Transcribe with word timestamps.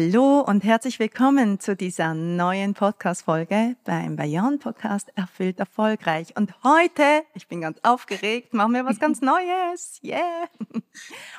Hallo 0.00 0.40
und 0.40 0.64
herzlich 0.64 0.98
willkommen 0.98 1.60
zu 1.60 1.76
dieser 1.76 2.14
neuen 2.14 2.72
Podcast-Folge 2.72 3.76
beim 3.84 4.16
Bayern 4.16 4.58
Podcast 4.58 5.12
Erfüllt 5.14 5.58
Erfolgreich. 5.58 6.34
Und 6.38 6.54
heute, 6.64 7.22
ich 7.34 7.48
bin 7.48 7.60
ganz 7.60 7.78
aufgeregt, 7.82 8.54
machen 8.54 8.72
wir 8.72 8.86
was 8.86 8.98
ganz 8.98 9.20
Neues. 9.20 10.00
Yeah! 10.02 10.48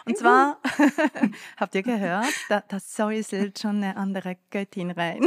Und 0.06 0.16
zwar, 0.16 0.59
habt 1.58 1.73
ihr 1.73 1.82
gehört, 1.82 2.32
da, 2.50 2.62
da 2.67 2.80
säuselt 2.80 3.58
schon 3.58 3.78
eine 3.78 3.98
andere 3.98 4.38
Göttin 4.52 4.92
rein. 4.92 5.26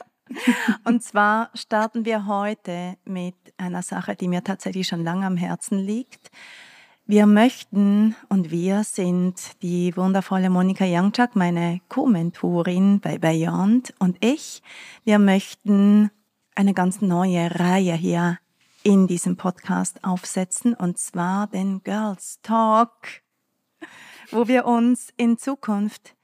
Und 0.84 1.04
zwar 1.04 1.50
starten 1.54 2.04
wir 2.04 2.26
heute 2.26 2.96
mit 3.04 3.36
einer 3.58 3.82
Sache, 3.82 4.16
die 4.16 4.26
mir 4.26 4.42
tatsächlich 4.42 4.88
schon 4.88 5.04
lange 5.04 5.24
am 5.24 5.36
Herzen 5.36 5.78
liegt. 5.78 6.32
Wir 7.10 7.26
möchten 7.26 8.14
und 8.28 8.52
wir 8.52 8.84
sind 8.84 9.60
die 9.62 9.96
wundervolle 9.96 10.48
Monika 10.48 10.84
Youngchuk, 10.86 11.34
meine 11.34 11.80
Co-Mentorin 11.88 13.00
bei 13.00 13.18
Beyond 13.18 13.92
und 13.98 14.24
ich. 14.24 14.62
Wir 15.02 15.18
möchten 15.18 16.12
eine 16.54 16.72
ganz 16.72 17.00
neue 17.00 17.50
Reihe 17.58 17.94
hier 17.94 18.38
in 18.84 19.08
diesem 19.08 19.36
Podcast 19.36 20.04
aufsetzen 20.04 20.72
und 20.72 20.98
zwar 20.98 21.48
den 21.48 21.82
Girls 21.82 22.38
Talk, 22.44 22.92
wo 24.30 24.46
wir 24.46 24.64
uns 24.64 25.12
in 25.16 25.36
Zukunft 25.36 26.14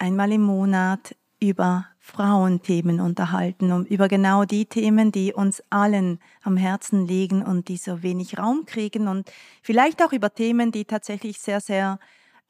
einmal 0.00 0.32
im 0.32 0.42
Monat 0.42 1.14
über 1.42 1.86
Frauenthemen 1.98 3.00
unterhalten, 3.00 3.72
um 3.72 3.84
über 3.84 4.06
genau 4.06 4.44
die 4.44 4.66
Themen, 4.66 5.10
die 5.10 5.32
uns 5.32 5.62
allen 5.70 6.20
am 6.42 6.56
Herzen 6.56 7.06
liegen 7.06 7.42
und 7.42 7.68
die 7.68 7.76
so 7.76 8.02
wenig 8.02 8.38
Raum 8.38 8.64
kriegen 8.64 9.08
und 9.08 9.30
vielleicht 9.60 10.02
auch 10.02 10.12
über 10.12 10.32
Themen, 10.32 10.70
die 10.70 10.84
tatsächlich 10.84 11.40
sehr, 11.40 11.60
sehr 11.60 11.98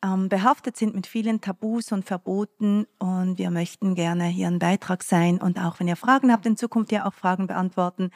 ähm, 0.04 0.28
behaftet 0.28 0.76
sind 0.76 0.94
mit 0.94 1.06
vielen 1.06 1.40
Tabus 1.40 1.90
und 1.90 2.04
Verboten. 2.04 2.86
Und 2.98 3.38
wir 3.38 3.50
möchten 3.50 3.94
gerne 3.94 4.24
hier 4.24 4.48
ein 4.48 4.58
Beitrag 4.58 5.02
sein 5.02 5.38
und 5.38 5.58
auch 5.58 5.80
wenn 5.80 5.88
ihr 5.88 5.96
Fragen 5.96 6.30
habt, 6.30 6.44
in 6.44 6.58
Zukunft 6.58 6.92
ja 6.92 7.06
auch 7.06 7.14
Fragen 7.14 7.46
beantworten. 7.46 8.10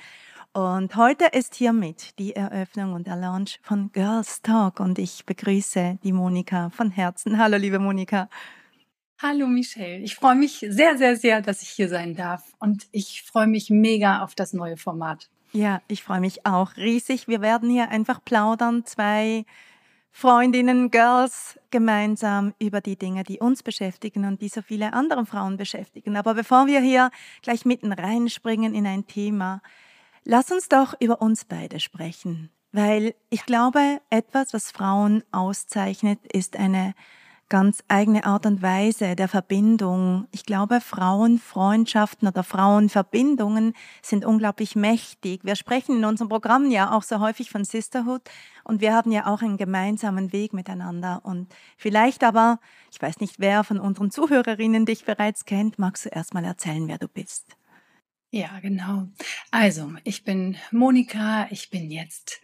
Und 0.53 0.97
heute 0.97 1.27
ist 1.27 1.55
hiermit 1.55 2.19
die 2.19 2.35
Eröffnung 2.35 2.93
und 2.93 3.07
der 3.07 3.17
Launch 3.17 3.61
von 3.63 3.93
Girls 3.93 4.43
Talk 4.43 4.81
und 4.81 4.99
ich 4.99 5.25
begrüße 5.27 5.99
die 6.03 6.13
Monika 6.13 6.71
von 6.71 6.91
Herzen. 6.91 7.39
Hallo, 7.39 7.57
liebe 7.57 7.79
Monika. 7.79 8.29
Hallo 9.19 9.47
Michelle, 9.47 10.01
ich 10.01 10.15
freue 10.15 10.35
mich 10.35 10.59
sehr, 10.69 10.99
sehr, 10.99 11.17
sehr, 11.17 11.41
dass 11.41 11.63
ich 11.63 11.71
hier 11.71 11.89
sein 11.89 12.15
darf 12.15 12.53
und 12.59 12.87
ich 12.93 13.23
freue 13.23 13.47
mich 13.47 13.71
mega 13.71 14.23
auf 14.23 14.35
das 14.35 14.53
neue 14.53 14.77
Format. 14.77 15.31
Ja, 15.53 15.81
ich 15.89 16.03
freue 16.03 16.21
mich 16.21 16.45
auch 16.45 16.77
riesig. 16.77 17.27
Wir 17.27 17.41
werden 17.41 17.71
hier 17.71 17.89
einfach 17.89 18.23
plaudern, 18.23 18.85
zwei 18.85 19.47
Freundinnen, 20.13 20.91
Girls 20.91 21.59
gemeinsam 21.71 22.53
über 22.59 22.83
die 22.83 22.97
Dinge, 22.97 23.25
die 23.25 23.39
uns 23.39 23.63
beschäftigen 23.63 24.27
und 24.27 24.43
die 24.43 24.51
so 24.51 24.61
viele 24.61 24.93
andere 24.93 25.25
Frauen 25.25 25.57
beschäftigen. 25.57 26.15
Aber 26.17 26.35
bevor 26.35 26.67
wir 26.67 26.81
hier 26.81 27.11
gleich 27.41 27.65
mitten 27.65 27.93
reinspringen 27.93 28.75
in 28.75 28.87
ein 28.87 29.07
Thema, 29.07 29.63
lass 30.25 30.53
uns 30.53 30.69
doch 30.69 30.95
über 31.01 31.23
uns 31.23 31.47
beide 31.47 31.81
sprechen, 31.81 32.51
weil 32.73 33.15
ich 33.31 33.47
glaube, 33.47 34.03
etwas, 34.11 34.53
was 34.53 34.71
Frauen 34.73 35.25
auszeichnet, 35.33 36.19
ist 36.31 36.59
eine 36.59 36.93
ganz 37.49 37.85
eigene 37.89 38.25
Art 38.25 38.47
und 38.47 38.63
Weise 38.63 39.15
der 39.15 39.29
Verbindung. 39.29 40.27
Ich 40.33 40.45
glaube, 40.45 40.81
Frauenfreundschaften 40.81 42.27
oder 42.27 42.43
Frauenverbindungen 42.43 43.75
sind 44.03 44.25
unglaublich 44.25 44.75
mächtig. 44.75 45.45
Wir 45.45 45.55
sprechen 45.55 45.99
in 45.99 46.05
unserem 46.05 46.29
Programm 46.29 46.71
ja 46.71 46.93
auch 46.93 47.03
so 47.03 47.21
häufig 47.21 47.51
von 47.51 47.65
Sisterhood 47.65 48.23
und 48.65 48.81
wir 48.81 48.95
haben 48.95 49.13
ja 49.13 49.27
auch 49.27 49.43
einen 49.43 49.57
gemeinsamen 49.57 50.33
Weg 50.33 50.53
miteinander. 50.53 51.21
Und 51.25 51.55
vielleicht 51.77 52.25
aber, 52.25 52.59
ich 52.93 53.01
weiß 53.01 53.21
nicht, 53.21 53.37
wer 53.39 53.63
von 53.63 53.79
unseren 53.79 54.11
Zuhörerinnen 54.11 54.87
dich 54.87 55.05
bereits 55.05 55.45
kennt, 55.45 55.79
magst 55.79 56.07
du 56.07 56.09
erst 56.09 56.35
mal 56.35 56.45
erzählen, 56.45 56.89
wer 56.89 56.99
du 56.99 57.09
bist. 57.09 57.57
Ja, 58.33 58.59
genau. 58.61 59.09
Also, 59.51 59.93
ich 60.05 60.25
bin 60.25 60.57
Monika, 60.73 61.47
ich 61.51 61.71
bin 61.71 61.91
jetzt 61.91 62.41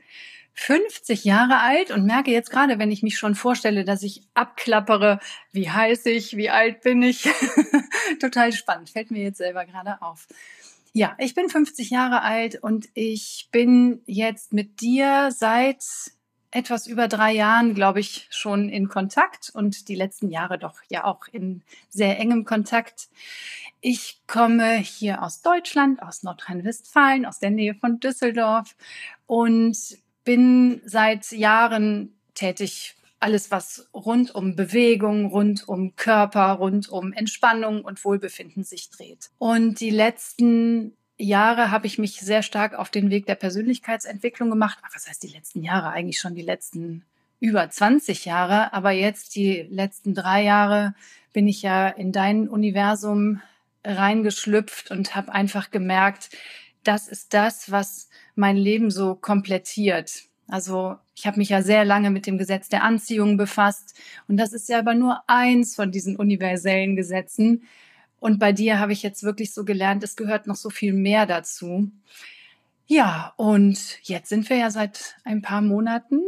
50 0.55 1.25
Jahre 1.25 1.61
alt 1.61 1.91
und 1.91 2.05
merke 2.05 2.31
jetzt 2.31 2.51
gerade, 2.51 2.79
wenn 2.79 2.91
ich 2.91 3.03
mich 3.03 3.19
schon 3.19 3.35
vorstelle, 3.35 3.85
dass 3.85 4.03
ich 4.03 4.23
abklappere, 4.35 5.19
wie 5.51 5.71
heiß 5.71 6.07
ich, 6.07 6.37
wie 6.37 6.51
alt 6.51 6.83
bin 6.83 7.03
ich. 7.03 7.29
Total 8.21 8.53
spannend, 8.53 8.91
fällt 8.91 9.11
mir 9.11 9.23
jetzt 9.23 9.39
selber 9.39 9.65
gerade 9.65 10.03
auf. 10.03 10.27
Ja, 10.93 11.17
ich 11.19 11.35
bin 11.35 11.49
50 11.49 11.91
Jahre 11.91 12.23
alt 12.23 12.63
und 12.63 12.89
ich 12.93 13.49
bin 13.51 14.03
jetzt 14.07 14.53
mit 14.53 14.83
dir 14.83 15.31
seit 15.31 15.83
etwas 16.51 16.87
über 16.87 17.09
drei 17.09 17.33
Jahren, 17.33 17.75
glaube 17.75 18.01
ich, 18.01 18.29
schon 18.31 18.69
in 18.69 18.89
Kontakt 18.89 19.51
und 19.55 19.89
die 19.89 19.95
letzten 19.95 20.29
Jahre 20.29 20.59
doch 20.59 20.81
ja 20.91 21.05
auch 21.05 21.27
in 21.33 21.63
sehr 21.89 22.21
engem 22.21 22.45
Kontakt. 22.45 23.09
Ich 23.81 24.21
komme 24.27 24.77
hier 24.77 25.23
aus 25.23 25.41
Deutschland, 25.41 26.03
aus 26.03 26.23
Nordrhein-Westfalen, 26.23 27.25
aus 27.25 27.39
der 27.39 27.51
Nähe 27.51 27.75
von 27.75 28.01
Düsseldorf 28.01 28.77
und 29.27 29.97
bin 30.25 30.81
seit 30.85 31.31
Jahren 31.33 32.15
tätig. 32.35 32.95
Alles, 33.21 33.51
was 33.51 33.89
rund 33.95 34.35
um 34.35 34.57
Bewegung, 34.57 35.27
rund 35.27 35.69
um 35.69 35.95
Körper, 35.95 36.53
rund 36.53 36.89
um 36.89 37.13
Entspannung 37.13 37.85
und 37.85 38.05
Wohlbefinden 38.05 38.65
sich 38.65 38.91
dreht. 38.91 39.31
Und 39.39 39.79
die 39.81 39.91
letzten 39.91 40.97
Jahre 41.19 41.71
habe 41.71 41.87
ich 41.87 41.99
mich 41.99 42.21
sehr 42.21 42.43
stark 42.43 42.75
auf 42.75 42.91
den 42.91 43.11
Weg 43.11 43.27
der 43.27 43.37
Persönlichkeitsentwicklung 43.37 44.51
gemacht. 44.51 44.79
Ach, 44.83 44.91
was 44.95 45.09
heißt 45.09 45.23
die 45.23 45.29
letzten 45.29 45.63
Jahre? 45.63 45.91
Eigentlich 45.91 46.19
schon 46.19 46.35
die 46.35 46.43
letzten 46.43 47.05
über 47.39 47.69
20 47.69 48.25
Jahre. 48.25 48.73
Aber 48.73 48.91
jetzt 48.91 49.35
die 49.37 49.67
letzten 49.71 50.15
drei 50.15 50.43
Jahre 50.43 50.95
bin 51.33 51.47
ich 51.47 51.63
ja 51.63 51.89
in 51.89 52.13
dein 52.13 52.49
Universum 52.49 53.41
reingeschlüpft 53.85 54.91
und 54.91 55.15
habe 55.15 55.33
einfach 55.33 55.71
gemerkt, 55.71 56.31
das 56.85 57.09
ist 57.09 57.35
das, 57.35 57.71
was 57.71 58.09
mein 58.35 58.57
Leben 58.57 58.91
so 58.91 59.15
komplettiert. 59.15 60.25
Also 60.49 60.97
ich 61.15 61.27
habe 61.27 61.39
mich 61.39 61.51
ja 61.51 61.63
sehr 61.63 61.85
lange 61.85 62.11
mit 62.11 62.27
dem 62.27 62.39
Gesetz 62.39 62.69
der 62.69 62.83
Anziehung 62.83 63.37
befasst 63.37 63.99
und 64.29 64.37
das 64.37 64.53
ist 64.53 64.69
ja 64.69 64.79
aber 64.79 64.95
nur 64.95 65.23
eins 65.27 65.75
von 65.75 65.93
diesen 65.93 66.17
universellen 66.17 66.97
Gesetzen. 66.97 67.63
Und 68.19 68.39
bei 68.39 68.53
dir 68.53 68.79
habe 68.79 68.93
ich 68.93 69.03
jetzt 69.03 69.23
wirklich 69.23 69.53
so 69.53 69.65
gelernt, 69.65 70.05
es 70.05 70.17
gehört 70.17 70.47
noch 70.47 70.57
so 70.57 70.71
viel 70.71 70.93
mehr 70.93 71.27
dazu. 71.27 71.91
Ja, 72.87 73.33
und 73.37 73.99
jetzt 74.03 74.29
sind 74.29 74.49
wir 74.51 74.57
ja 74.57 74.71
seit 74.71 75.17
ein 75.25 75.43
paar 75.43 75.63
Monaten 75.63 76.21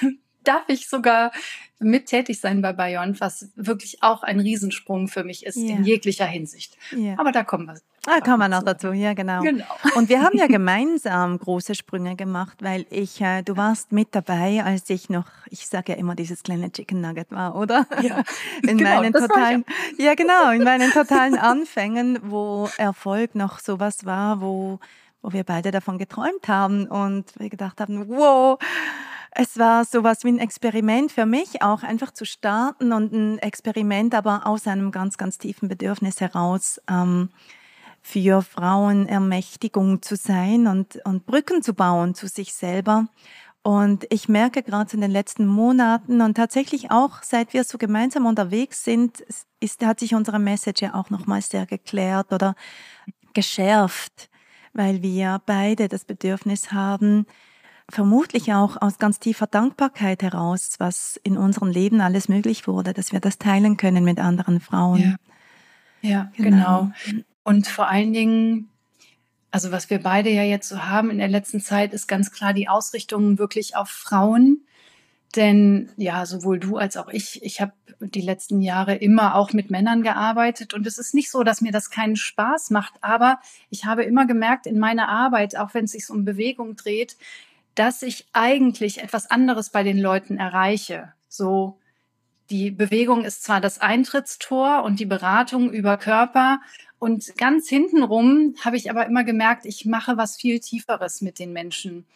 darf 0.44 0.68
ich 0.68 0.88
sogar 0.88 1.32
mit 1.80 2.06
tätig 2.06 2.40
sein 2.40 2.62
bei 2.62 2.72
Bayern, 2.72 3.18
was 3.18 3.50
wirklich 3.56 4.02
auch 4.02 4.22
ein 4.22 4.40
Riesensprung 4.40 5.08
für 5.08 5.24
mich 5.24 5.44
ist 5.44 5.56
ja. 5.56 5.76
in 5.76 5.84
jeglicher 5.84 6.26
Hinsicht. 6.26 6.76
Ja. 6.96 7.18
Aber 7.18 7.32
da 7.32 7.42
kommen 7.42 7.66
wir. 7.66 7.80
Da 8.04 8.20
kommen 8.20 8.38
wir 8.38 8.48
noch 8.48 8.62
dazu, 8.62 8.92
ja 8.92 9.14
genau. 9.14 9.40
genau. 9.40 9.64
Und 9.94 10.08
wir 10.08 10.20
haben 10.22 10.36
ja 10.36 10.46
gemeinsam 10.48 11.38
große 11.38 11.74
Sprünge 11.74 12.16
gemacht, 12.16 12.62
weil 12.62 12.84
ich, 12.90 13.20
äh, 13.20 13.42
du 13.42 13.56
warst 13.56 13.92
mit 13.92 14.14
dabei, 14.14 14.62
als 14.62 14.90
ich 14.90 15.08
noch, 15.08 15.26
ich 15.48 15.66
sage 15.66 15.92
ja 15.92 15.98
immer, 15.98 16.14
dieses 16.14 16.42
kleine 16.42 16.70
Chicken 16.70 17.00
Nugget 17.00 17.30
war, 17.30 17.56
oder? 17.56 17.86
Ja, 18.02 18.22
in 18.62 18.78
genau, 18.78 19.00
meinen 19.00 19.12
totalen, 19.12 19.64
ja 19.96 20.14
genau, 20.14 20.50
in 20.50 20.64
meinen 20.64 20.90
totalen 20.92 21.38
Anfängen, 21.38 22.18
wo 22.22 22.68
Erfolg 22.76 23.34
noch 23.34 23.58
sowas 23.58 24.04
war, 24.04 24.42
wo, 24.42 24.80
wo 25.22 25.32
wir 25.32 25.44
beide 25.44 25.70
davon 25.70 25.96
geträumt 25.96 26.46
haben 26.46 26.86
und 26.86 27.32
wir 27.38 27.48
gedacht 27.48 27.80
haben, 27.80 28.08
wow, 28.08 28.58
es 29.30 29.58
war 29.58 29.84
sowas 29.84 30.24
wie 30.24 30.28
ein 30.28 30.38
Experiment 30.38 31.10
für 31.10 31.26
mich, 31.26 31.62
auch 31.62 31.82
einfach 31.82 32.12
zu 32.12 32.26
starten 32.26 32.92
und 32.92 33.12
ein 33.12 33.38
Experiment, 33.38 34.14
aber 34.14 34.46
aus 34.46 34.66
einem 34.66 34.92
ganz, 34.92 35.16
ganz 35.16 35.38
tiefen 35.38 35.68
Bedürfnis 35.68 36.20
heraus. 36.20 36.80
Ähm, 36.88 37.30
für 38.06 38.42
Frauen 38.42 39.08
Ermächtigung 39.08 40.02
zu 40.02 40.14
sein 40.14 40.66
und, 40.66 41.00
und 41.06 41.24
Brücken 41.24 41.62
zu 41.62 41.72
bauen 41.72 42.14
zu 42.14 42.28
sich 42.28 42.52
selber. 42.52 43.06
Und 43.62 44.06
ich 44.10 44.28
merke 44.28 44.62
gerade 44.62 44.92
in 44.92 45.00
den 45.00 45.10
letzten 45.10 45.46
Monaten 45.46 46.20
und 46.20 46.34
tatsächlich 46.34 46.90
auch 46.90 47.22
seit 47.22 47.54
wir 47.54 47.64
so 47.64 47.78
gemeinsam 47.78 48.26
unterwegs 48.26 48.84
sind, 48.84 49.20
ist, 49.58 49.82
hat 49.82 50.00
sich 50.00 50.14
unsere 50.14 50.38
Message 50.38 50.82
ja 50.82 50.94
auch 50.94 51.08
nochmal 51.08 51.40
sehr 51.40 51.64
geklärt 51.64 52.30
oder 52.30 52.56
geschärft, 53.32 54.28
weil 54.74 55.02
wir 55.02 55.40
beide 55.46 55.88
das 55.88 56.04
Bedürfnis 56.04 56.72
haben, 56.72 57.24
vermutlich 57.88 58.52
auch 58.52 58.80
aus 58.82 58.98
ganz 58.98 59.18
tiefer 59.18 59.46
Dankbarkeit 59.46 60.22
heraus, 60.22 60.74
was 60.78 61.18
in 61.22 61.38
unserem 61.38 61.68
Leben 61.68 62.02
alles 62.02 62.28
möglich 62.28 62.68
wurde, 62.68 62.92
dass 62.92 63.12
wir 63.12 63.20
das 63.20 63.38
teilen 63.38 63.78
können 63.78 64.04
mit 64.04 64.20
anderen 64.20 64.60
Frauen. 64.60 65.16
Ja, 66.02 66.10
ja 66.10 66.32
genau. 66.36 66.90
genau. 67.06 67.24
Und 67.44 67.68
vor 67.68 67.88
allen 67.88 68.12
Dingen, 68.12 68.68
also 69.50 69.70
was 69.70 69.90
wir 69.90 70.02
beide 70.02 70.30
ja 70.30 70.42
jetzt 70.42 70.68
so 70.68 70.84
haben 70.84 71.10
in 71.10 71.18
der 71.18 71.28
letzten 71.28 71.60
Zeit, 71.60 71.92
ist 71.92 72.08
ganz 72.08 72.32
klar 72.32 72.52
die 72.52 72.68
Ausrichtung 72.68 73.38
wirklich 73.38 73.76
auf 73.76 73.88
Frauen. 73.88 74.62
Denn 75.36 75.90
ja, 75.96 76.26
sowohl 76.26 76.58
du 76.58 76.76
als 76.76 76.96
auch 76.96 77.08
ich, 77.08 77.42
ich 77.42 77.60
habe 77.60 77.72
die 78.00 78.20
letzten 78.20 78.60
Jahre 78.60 78.94
immer 78.94 79.34
auch 79.34 79.52
mit 79.52 79.70
Männern 79.70 80.02
gearbeitet 80.02 80.74
und 80.74 80.86
es 80.86 80.98
ist 80.98 81.14
nicht 81.14 81.30
so, 81.30 81.42
dass 81.42 81.60
mir 81.60 81.72
das 81.72 81.90
keinen 81.90 82.16
Spaß 82.16 82.70
macht, 82.70 82.94
aber 83.00 83.38
ich 83.70 83.84
habe 83.84 84.04
immer 84.04 84.26
gemerkt 84.26 84.66
in 84.66 84.78
meiner 84.78 85.08
Arbeit, 85.08 85.56
auch 85.56 85.74
wenn 85.74 85.84
es 85.84 85.92
sich 85.92 86.08
um 86.10 86.24
Bewegung 86.24 86.76
dreht, 86.76 87.16
dass 87.74 88.02
ich 88.02 88.26
eigentlich 88.32 89.02
etwas 89.02 89.30
anderes 89.30 89.70
bei 89.70 89.82
den 89.82 89.98
Leuten 89.98 90.38
erreiche. 90.38 91.12
So 91.28 91.78
die 92.50 92.70
Bewegung 92.70 93.24
ist 93.24 93.42
zwar 93.42 93.60
das 93.60 93.80
Eintrittstor 93.80 94.82
und 94.84 95.00
die 95.00 95.06
Beratung 95.06 95.72
über 95.72 95.96
Körper 95.96 96.60
und 97.04 97.36
ganz 97.36 97.68
hintenrum 97.68 98.54
habe 98.64 98.78
ich 98.78 98.88
aber 98.88 99.04
immer 99.04 99.24
gemerkt, 99.24 99.66
ich 99.66 99.84
mache 99.84 100.16
was 100.16 100.36
viel 100.36 100.58
Tieferes 100.58 101.20
mit 101.20 101.38
den 101.38 101.52
Menschen. 101.52 102.06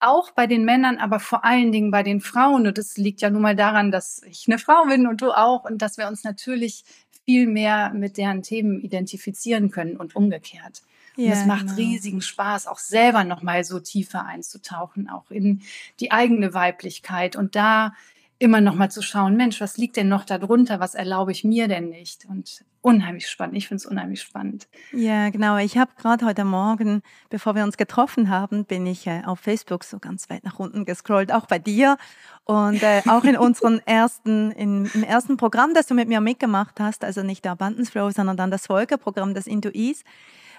Auch 0.00 0.32
bei 0.32 0.48
den 0.48 0.64
Männern, 0.64 0.98
aber 0.98 1.20
vor 1.20 1.44
allen 1.44 1.70
Dingen 1.70 1.92
bei 1.92 2.02
den 2.02 2.20
Frauen. 2.20 2.66
Und 2.66 2.76
das 2.76 2.96
liegt 2.96 3.20
ja 3.20 3.30
nun 3.30 3.42
mal 3.42 3.54
daran, 3.54 3.92
dass 3.92 4.20
ich 4.24 4.48
eine 4.48 4.58
Frau 4.58 4.86
bin 4.86 5.06
und 5.06 5.22
du 5.22 5.30
auch 5.30 5.64
und 5.64 5.80
dass 5.80 5.96
wir 5.96 6.08
uns 6.08 6.24
natürlich 6.24 6.82
viel 7.24 7.46
mehr 7.46 7.92
mit 7.94 8.16
deren 8.16 8.42
Themen 8.42 8.80
identifizieren 8.80 9.70
können 9.70 9.96
und 9.96 10.16
umgekehrt. 10.16 10.82
Und 11.16 11.26
ja, 11.26 11.34
es 11.34 11.46
macht 11.46 11.66
genau. 11.66 11.76
riesigen 11.76 12.20
Spaß, 12.20 12.66
auch 12.66 12.80
selber 12.80 13.22
nochmal 13.22 13.62
so 13.62 13.78
tiefer 13.78 14.26
einzutauchen, 14.26 15.08
auch 15.08 15.30
in 15.30 15.62
die 16.00 16.10
eigene 16.10 16.52
Weiblichkeit 16.52 17.36
und 17.36 17.54
da 17.54 17.94
immer 18.42 18.60
noch 18.60 18.74
mal 18.74 18.90
zu 18.90 19.02
schauen, 19.02 19.36
Mensch, 19.36 19.60
was 19.60 19.76
liegt 19.76 19.96
denn 19.96 20.08
noch 20.08 20.24
darunter? 20.24 20.80
Was 20.80 20.96
erlaube 20.96 21.30
ich 21.30 21.44
mir 21.44 21.68
denn 21.68 21.90
nicht? 21.90 22.26
Und 22.28 22.64
unheimlich 22.80 23.28
spannend. 23.28 23.56
Ich 23.56 23.68
finde 23.68 23.76
es 23.76 23.86
unheimlich 23.86 24.20
spannend. 24.20 24.66
Ja, 24.92 25.30
genau. 25.30 25.56
Ich 25.58 25.78
habe 25.78 25.92
gerade 25.96 26.26
heute 26.26 26.44
Morgen, 26.44 27.02
bevor 27.30 27.54
wir 27.54 27.62
uns 27.62 27.76
getroffen 27.76 28.28
haben, 28.28 28.64
bin 28.64 28.84
ich 28.84 29.06
äh, 29.06 29.22
auf 29.24 29.38
Facebook 29.38 29.84
so 29.84 30.00
ganz 30.00 30.28
weit 30.28 30.42
nach 30.42 30.58
unten 30.58 30.84
gescrollt, 30.84 31.32
auch 31.32 31.46
bei 31.46 31.60
dir 31.60 31.96
und 32.42 32.82
äh, 32.82 33.02
auch 33.06 33.22
in 33.22 33.36
unserem 33.36 33.80
ersten, 33.86 34.50
in, 34.50 34.86
im 34.92 35.04
ersten 35.04 35.36
Programm, 35.36 35.72
das 35.72 35.86
du 35.86 35.94
mit 35.94 36.08
mir 36.08 36.20
mitgemacht 36.20 36.80
hast, 36.80 37.04
also 37.04 37.22
nicht 37.22 37.44
der 37.44 37.52
Abundance 37.52 37.92
Flow, 37.92 38.10
sondern 38.10 38.36
dann 38.36 38.50
das 38.50 38.66
Folgeprogramm 38.66 39.34
des 39.34 39.46
Intuis, 39.46 40.02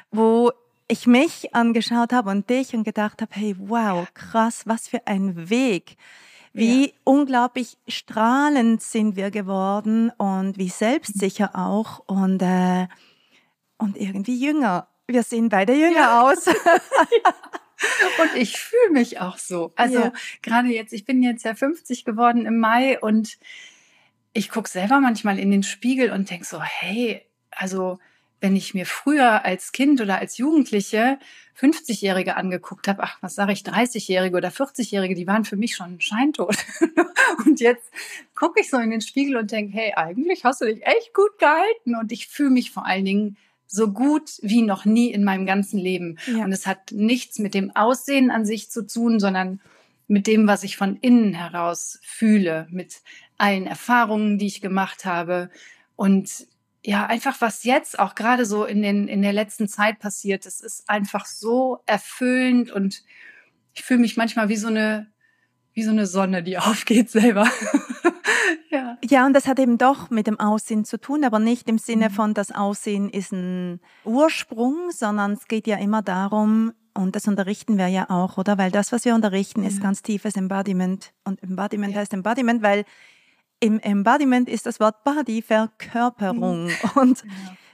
wo 0.09 0.53
ich 0.87 1.05
mich 1.05 1.53
angeschaut 1.53 2.13
habe 2.13 2.29
und 2.29 2.49
dich 2.49 2.73
und 2.73 2.85
gedacht 2.85 3.21
habe, 3.21 3.31
hey, 3.35 3.55
wow, 3.59 4.07
krass, 4.13 4.63
was 4.65 4.87
für 4.87 5.05
ein 5.05 5.49
Weg 5.49 5.97
wie 6.53 6.87
ja. 6.87 6.93
unglaublich 7.03 7.77
strahlend 7.87 8.81
sind 8.81 9.15
wir 9.15 9.31
geworden 9.31 10.11
und 10.11 10.57
wie 10.57 10.69
selbstsicher 10.69 11.51
auch 11.55 11.99
und, 12.07 12.41
äh, 12.41 12.87
und 13.77 13.97
irgendwie 13.97 14.39
jünger. 14.39 14.87
Wir 15.07 15.23
sehen 15.23 15.49
beide 15.49 15.73
jünger 15.73 15.99
ja. 15.99 16.21
aus. 16.21 16.47
Und 18.21 18.35
ich 18.35 18.57
fühle 18.57 18.91
mich 18.93 19.19
auch 19.19 19.37
so. 19.37 19.73
Also 19.75 19.99
ja. 19.99 20.13
gerade 20.41 20.69
jetzt, 20.69 20.93
ich 20.93 21.03
bin 21.03 21.21
jetzt 21.21 21.43
ja 21.43 21.53
50 21.53 22.05
geworden 22.05 22.45
im 22.45 22.59
Mai 22.59 22.99
und 22.99 23.37
ich 24.31 24.49
gucke 24.49 24.69
selber 24.69 24.99
manchmal 24.99 25.37
in 25.37 25.51
den 25.51 25.63
Spiegel 25.63 26.11
und 26.11 26.29
denke 26.29 26.45
so, 26.45 26.61
hey, 26.61 27.25
also 27.51 27.99
wenn 28.43 28.57
ich 28.57 28.73
mir 28.73 28.85
früher 28.85 29.45
als 29.45 29.71
Kind 29.71 30.01
oder 30.01 30.19
als 30.19 30.37
Jugendliche 30.37 31.17
50-Jährige 31.57 32.35
angeguckt 32.35 32.89
habe, 32.89 33.01
ach, 33.03 33.17
was 33.21 33.35
sage 33.35 33.53
ich, 33.53 33.61
30-Jährige 33.61 34.35
oder 34.35 34.49
40-Jährige, 34.49 35.15
die 35.15 35.27
waren 35.27 35.45
für 35.45 35.55
mich 35.55 35.77
schon 35.77 36.01
scheintot. 36.01 36.57
und 37.45 37.61
jetzt 37.61 37.89
gucke 38.35 38.59
ich 38.59 38.69
so 38.69 38.77
in 38.79 38.91
den 38.91 38.99
Spiegel 38.99 39.37
und 39.37 39.51
denke, 39.51 39.71
hey, 39.71 39.93
eigentlich 39.95 40.43
hast 40.43 40.59
du 40.59 40.65
dich 40.65 40.85
echt 40.85 41.13
gut 41.13 41.39
gehalten. 41.39 41.95
Und 41.95 42.11
ich 42.11 42.27
fühle 42.27 42.49
mich 42.49 42.71
vor 42.71 42.85
allen 42.85 43.05
Dingen 43.05 43.37
so 43.65 43.93
gut 43.93 44.31
wie 44.41 44.61
noch 44.61 44.83
nie 44.83 45.09
in 45.09 45.23
meinem 45.23 45.45
ganzen 45.45 45.79
Leben. 45.79 46.19
Ja. 46.27 46.43
Und 46.43 46.51
es 46.51 46.67
hat 46.67 46.91
nichts 46.91 47.39
mit 47.39 47.53
dem 47.53 47.73
Aussehen 47.73 48.29
an 48.29 48.45
sich 48.45 48.69
zu 48.69 48.85
tun, 48.85 49.21
sondern 49.21 49.61
mit 50.09 50.27
dem, 50.27 50.47
was 50.47 50.65
ich 50.65 50.75
von 50.75 50.97
innen 50.97 51.33
heraus 51.33 51.97
fühle, 52.03 52.67
mit 52.71 53.03
allen 53.37 53.67
Erfahrungen, 53.67 54.37
die 54.37 54.47
ich 54.47 54.59
gemacht 54.59 55.05
habe. 55.05 55.49
Und 55.95 56.45
ja, 56.85 57.05
einfach 57.05 57.39
was 57.39 57.63
jetzt 57.63 57.97
auch 57.97 58.13
gerade 58.13 58.45
so 58.45 58.65
in, 58.65 58.81
den, 58.81 59.07
in 59.07 59.21
der 59.21 59.33
letzten 59.33 59.67
Zeit 59.67 59.99
passiert, 59.99 60.45
es 60.45 60.59
ist 60.59 60.89
einfach 60.89 61.25
so 61.25 61.79
erfüllend 61.85 62.71
und 62.71 63.03
ich 63.73 63.83
fühle 63.83 64.01
mich 64.01 64.17
manchmal 64.17 64.49
wie 64.49 64.57
so 64.57 64.67
eine, 64.67 65.07
wie 65.73 65.83
so 65.83 65.91
eine 65.91 66.05
Sonne, 66.05 66.43
die 66.43 66.57
aufgeht 66.57 67.09
selber. 67.09 67.47
ja. 68.69 68.97
ja, 69.03 69.25
und 69.25 69.33
das 69.33 69.47
hat 69.47 69.59
eben 69.59 69.77
doch 69.77 70.09
mit 70.09 70.27
dem 70.27 70.39
Aussehen 70.39 70.83
zu 70.83 70.99
tun, 70.99 71.23
aber 71.23 71.39
nicht 71.39 71.69
im 71.69 71.77
Sinne 71.77 72.09
mhm. 72.09 72.13
von, 72.13 72.33
das 72.33 72.51
Aussehen 72.51 73.09
ist 73.09 73.31
ein 73.31 73.79
Ursprung, 74.03 74.91
sondern 74.91 75.33
es 75.33 75.47
geht 75.47 75.67
ja 75.67 75.77
immer 75.77 76.01
darum, 76.01 76.73
und 76.95 77.15
das 77.15 77.27
unterrichten 77.27 77.79
wir 77.79 77.87
ja 77.87 78.09
auch, 78.11 78.37
oder? 78.37 78.59
Weil 78.59 78.69
das, 78.69 78.91
was 78.91 79.03
wir 79.03 79.15
unterrichten, 79.15 79.63
ist 79.63 79.81
ganz 79.81 80.03
tiefes 80.03 80.35
Embodiment. 80.35 81.11
Und 81.23 81.41
Embodiment 81.41 81.95
ja. 81.95 82.01
heißt 82.01 82.13
Embodiment, 82.13 82.61
weil 82.61 82.85
im 83.59 83.79
Embodiment 83.79 84.49
ist 84.49 84.65
das 84.65 84.79
Wort 84.79 85.03
Body 85.03 85.41
Verkörperung. 85.41 86.65
Mhm. 86.65 86.73
Und 86.95 87.23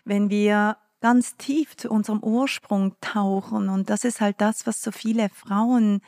wenn 0.06 0.30
wir 0.30 0.78
ganz 1.02 1.38
tief 1.38 1.78
zu 1.78 1.90
unserem 1.90 2.22
Ursprung 2.24 2.96
tauchen, 3.02 3.70
und 3.70 3.90
das 3.90 4.04
ist 4.04 4.20
halt 4.20 4.42
das, 4.42 4.68
was 4.68 4.82
so 4.82 4.92
viele 4.92 5.30
Frauen 5.30 6.02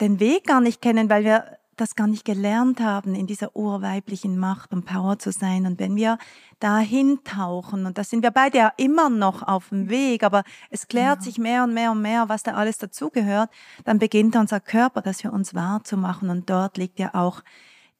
den 0.00 0.18
Weg 0.18 0.46
gar 0.46 0.60
nicht 0.60 0.80
kennen, 0.80 1.10
weil 1.10 1.24
wir 1.24 1.58
das 1.76 1.96
gar 1.96 2.06
nicht 2.06 2.24
gelernt 2.24 2.80
haben, 2.80 3.14
in 3.14 3.26
dieser 3.26 3.56
urweiblichen 3.56 4.38
Macht 4.38 4.72
und 4.72 4.84
Power 4.84 5.18
zu 5.18 5.32
sein. 5.32 5.66
Und 5.66 5.78
wenn 5.78 5.96
wir 5.96 6.18
dahin 6.60 7.20
tauchen, 7.24 7.86
und 7.86 7.98
da 7.98 8.04
sind 8.04 8.22
wir 8.22 8.30
beide 8.30 8.58
ja 8.58 8.72
immer 8.76 9.10
noch 9.10 9.42
auf 9.42 9.70
dem 9.70 9.88
Weg, 9.88 10.22
aber 10.22 10.44
es 10.70 10.88
klärt 10.88 11.20
ja. 11.20 11.24
sich 11.24 11.38
mehr 11.38 11.64
und 11.64 11.74
mehr 11.74 11.92
und 11.92 12.02
mehr, 12.02 12.28
was 12.28 12.42
da 12.42 12.52
alles 12.54 12.78
dazugehört, 12.78 13.50
dann 13.84 13.98
beginnt 13.98 14.36
unser 14.36 14.60
Körper, 14.60 15.02
das 15.02 15.22
für 15.22 15.30
uns 15.30 15.54
wahrzumachen. 15.54 16.30
Und 16.30 16.48
dort 16.48 16.76
liegt 16.76 16.98
ja 16.98 17.14
auch 17.14 17.42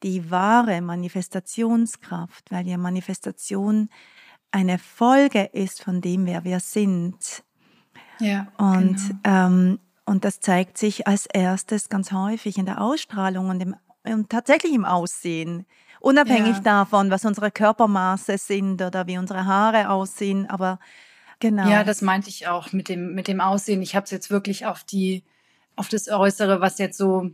die 0.03 0.29
wahre 0.29 0.81
Manifestationskraft, 0.81 2.51
weil 2.51 2.67
ja 2.67 2.77
Manifestation 2.77 3.89
eine 4.51 4.77
Folge 4.77 5.43
ist 5.51 5.83
von 5.83 6.01
dem, 6.01 6.25
wer 6.25 6.43
wir 6.43 6.59
sind. 6.59 7.43
Ja, 8.19 8.47
und, 8.57 8.95
genau. 8.95 9.19
ähm, 9.25 9.79
und 10.05 10.23
das 10.23 10.39
zeigt 10.39 10.77
sich 10.77 11.07
als 11.07 11.25
erstes 11.25 11.89
ganz 11.89 12.11
häufig 12.11 12.57
in 12.57 12.65
der 12.65 12.81
Ausstrahlung 12.81 13.49
und, 13.49 13.61
im, 13.61 13.75
und 14.03 14.29
tatsächlich 14.29 14.73
im 14.73 14.85
Aussehen. 14.85 15.65
Unabhängig 15.99 16.57
ja. 16.57 16.61
davon, 16.61 17.09
was 17.09 17.25
unsere 17.25 17.51
Körpermaße 17.51 18.37
sind 18.37 18.81
oder 18.81 19.07
wie 19.07 19.17
unsere 19.17 19.45
Haare 19.45 19.89
aussehen, 19.89 20.49
aber 20.49 20.79
genau. 21.39 21.67
Ja, 21.67 21.83
das 21.83 22.01
meinte 22.01 22.29
ich 22.29 22.47
auch 22.47 22.71
mit 22.71 22.89
dem, 22.89 23.15
mit 23.15 23.27
dem 23.27 23.41
Aussehen. 23.41 23.81
Ich 23.81 23.95
habe 23.95 24.05
es 24.05 24.11
jetzt 24.11 24.29
wirklich 24.29 24.65
auf 24.65 24.83
die, 24.83 25.23
auf 25.75 25.89
das 25.89 26.07
Äußere, 26.07 26.61
was 26.61 26.77
jetzt 26.77 26.97
so 26.97 27.31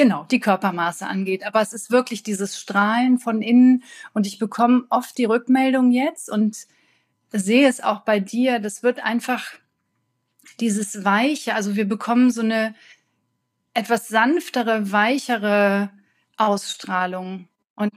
Genau, 0.00 0.24
die 0.30 0.40
Körpermaße 0.40 1.06
angeht. 1.06 1.44
Aber 1.44 1.60
es 1.60 1.74
ist 1.74 1.90
wirklich 1.90 2.22
dieses 2.22 2.58
Strahlen 2.58 3.18
von 3.18 3.42
innen. 3.42 3.84
Und 4.14 4.26
ich 4.26 4.38
bekomme 4.38 4.84
oft 4.88 5.18
die 5.18 5.26
Rückmeldung 5.26 5.90
jetzt 5.90 6.30
und 6.30 6.56
sehe 7.32 7.68
es 7.68 7.82
auch 7.82 8.00
bei 8.00 8.18
dir. 8.18 8.60
Das 8.60 8.82
wird 8.82 9.00
einfach 9.00 9.52
dieses 10.58 11.04
Weiche. 11.04 11.54
Also 11.54 11.76
wir 11.76 11.86
bekommen 11.86 12.30
so 12.30 12.40
eine 12.40 12.74
etwas 13.74 14.08
sanftere, 14.08 14.90
weichere 14.90 15.90
Ausstrahlung. 16.38 17.48
Und 17.74 17.92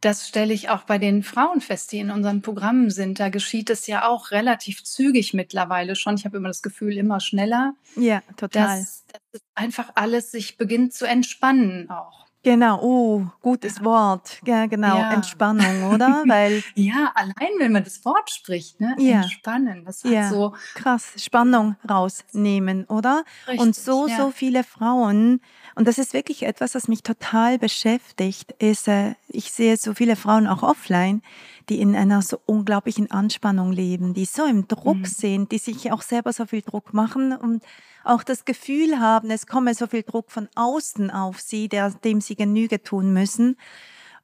das 0.00 0.28
stelle 0.28 0.54
ich 0.54 0.68
auch 0.68 0.82
bei 0.82 0.98
den 0.98 1.22
Frauenfest, 1.22 1.90
die 1.92 1.98
in 1.98 2.10
unseren 2.10 2.42
Programmen 2.42 2.90
sind. 2.90 3.18
Da 3.18 3.28
geschieht 3.28 3.70
es 3.70 3.86
ja 3.86 4.06
auch 4.06 4.30
relativ 4.30 4.84
zügig 4.84 5.34
mittlerweile 5.34 5.96
schon. 5.96 6.14
Ich 6.14 6.24
habe 6.24 6.36
immer 6.36 6.48
das 6.48 6.62
Gefühl, 6.62 6.96
immer 6.96 7.20
schneller. 7.20 7.74
Ja, 7.96 8.22
total. 8.36 8.78
Dass, 8.78 9.04
dass 9.32 9.42
einfach 9.54 9.90
alles 9.96 10.30
sich 10.30 10.56
beginnt 10.56 10.92
zu 10.94 11.06
entspannen 11.06 11.90
auch. 11.90 12.27
Genau, 12.44 12.78
oh, 12.80 13.26
gutes 13.42 13.82
Wort. 13.82 14.38
Ja, 14.46 14.66
genau, 14.66 14.98
Ja. 14.98 15.12
Entspannung, 15.12 15.82
oder? 15.92 16.22
Weil 16.26 16.62
Ja, 16.76 17.10
allein 17.14 17.50
wenn 17.58 17.72
man 17.72 17.82
das 17.82 18.04
Wort 18.04 18.30
spricht, 18.30 18.80
ne? 18.80 18.94
Ja. 18.98 19.22
Entspannen. 19.22 19.84
Das 19.84 20.04
hat 20.04 20.12
Ja. 20.12 20.28
so 20.30 20.54
krass, 20.74 21.12
Spannung 21.16 21.74
rausnehmen, 21.88 22.84
oder? 22.84 23.24
und 23.48 23.58
richtig, 23.60 23.76
so, 23.84 24.06
ja. 24.06 24.16
so 24.16 24.30
viele 24.30 24.62
Frauen, 24.62 25.40
und 25.74 25.88
das 25.88 25.98
ist 25.98 26.12
wirklich 26.12 26.44
etwas, 26.44 26.74
was 26.76 26.86
mich 26.86 27.02
total 27.02 27.58
beschäftigt, 27.58 28.52
ist, 28.60 28.86
äh, 28.86 29.14
ich 29.28 29.50
sehe 29.52 29.76
so 29.76 29.94
viele 29.94 30.14
Frauen 30.14 30.46
auch 30.46 30.62
offline, 30.62 31.22
die 31.68 31.80
in 31.80 31.94
einer 31.94 32.22
so 32.22 32.38
unglaublichen 32.46 33.10
Anspannung 33.10 33.72
leben, 33.72 34.14
die 34.14 34.24
so 34.24 34.44
im 34.44 34.66
Druck 34.68 34.98
Mhm. 34.98 35.04
sind, 35.04 35.52
die 35.52 35.58
sich 35.58 35.92
auch 35.92 36.02
selber 36.02 36.32
so 36.32 36.46
viel 36.46 36.62
Druck 36.62 36.94
machen 36.94 37.32
und 37.36 37.62
auch 38.04 38.22
das 38.22 38.44
Gefühl 38.44 39.00
haben, 39.00 39.30
es 39.30 39.46
komme 39.46 39.74
so 39.74 39.86
viel 39.86 40.02
Druck 40.02 40.30
von 40.30 40.48
außen 40.54 41.10
auf 41.10 41.40
sie, 41.40 41.68
der, 41.68 41.90
dem 41.90 42.20
sie 42.20 42.36
Genüge 42.36 42.82
tun 42.82 43.12
müssen. 43.12 43.56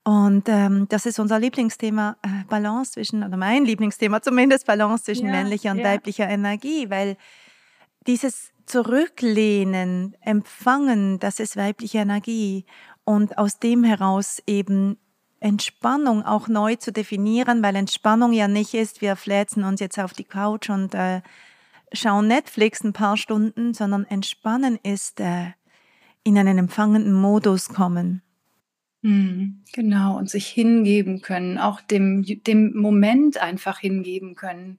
Und 0.04 0.48
ähm, 0.48 0.86
das 0.90 1.06
ist 1.06 1.18
unser 1.18 1.38
Lieblingsthema, 1.38 2.16
äh, 2.22 2.44
Balance 2.48 2.92
zwischen, 2.92 3.22
oder 3.24 3.36
mein 3.36 3.64
Lieblingsthema 3.64 4.20
zumindest, 4.20 4.66
Balance 4.66 5.04
zwischen 5.04 5.26
Ja, 5.26 5.32
männlicher 5.32 5.70
und 5.70 5.78
ja. 5.78 5.84
weiblicher 5.84 6.28
Energie, 6.28 6.90
weil 6.90 7.16
dieses 8.06 8.50
Zurücklehnen, 8.66 10.14
Empfangen, 10.20 11.18
das 11.18 11.40
ist 11.40 11.56
weibliche 11.56 11.98
Energie 11.98 12.64
und 13.04 13.38
aus 13.38 13.58
dem 13.58 13.84
heraus 13.84 14.42
eben 14.46 14.98
Entspannung 15.44 16.24
auch 16.24 16.48
neu 16.48 16.76
zu 16.76 16.90
definieren, 16.90 17.62
weil 17.62 17.76
Entspannung 17.76 18.32
ja 18.32 18.48
nicht 18.48 18.72
ist, 18.72 19.02
wir 19.02 19.14
fläzen 19.14 19.62
uns 19.62 19.78
jetzt 19.78 19.98
auf 19.98 20.14
die 20.14 20.24
Couch 20.24 20.70
und 20.70 20.94
äh, 20.94 21.20
schauen 21.92 22.28
Netflix 22.28 22.82
ein 22.82 22.94
paar 22.94 23.18
Stunden, 23.18 23.74
sondern 23.74 24.06
Entspannen 24.06 24.78
ist 24.82 25.20
äh, 25.20 25.48
in 26.22 26.38
einen 26.38 26.56
empfangenden 26.56 27.12
Modus 27.12 27.68
kommen. 27.68 28.22
Mhm, 29.02 29.62
Genau, 29.74 30.16
und 30.16 30.30
sich 30.30 30.46
hingeben 30.46 31.20
können, 31.20 31.58
auch 31.58 31.82
dem, 31.82 32.24
dem 32.24 32.74
Moment 32.74 33.36
einfach 33.36 33.80
hingeben 33.80 34.36
können. 34.36 34.78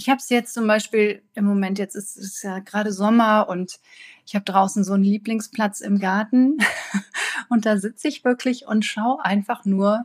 Ich 0.00 0.08
habe 0.08 0.18
es 0.18 0.28
jetzt 0.28 0.54
zum 0.54 0.68
Beispiel 0.68 1.22
im 1.34 1.44
Moment, 1.44 1.80
jetzt 1.80 1.96
ist 1.96 2.16
es 2.16 2.40
ja 2.42 2.60
gerade 2.60 2.92
Sommer 2.92 3.48
und 3.48 3.80
ich 4.24 4.36
habe 4.36 4.44
draußen 4.44 4.84
so 4.84 4.92
einen 4.92 5.02
Lieblingsplatz 5.02 5.80
im 5.80 5.98
Garten. 5.98 6.58
Und 7.48 7.66
da 7.66 7.78
sitze 7.78 8.08
ich 8.08 8.24
wirklich 8.24 8.66
und 8.66 8.84
schaue 8.84 9.24
einfach 9.24 9.64
nur 9.64 10.04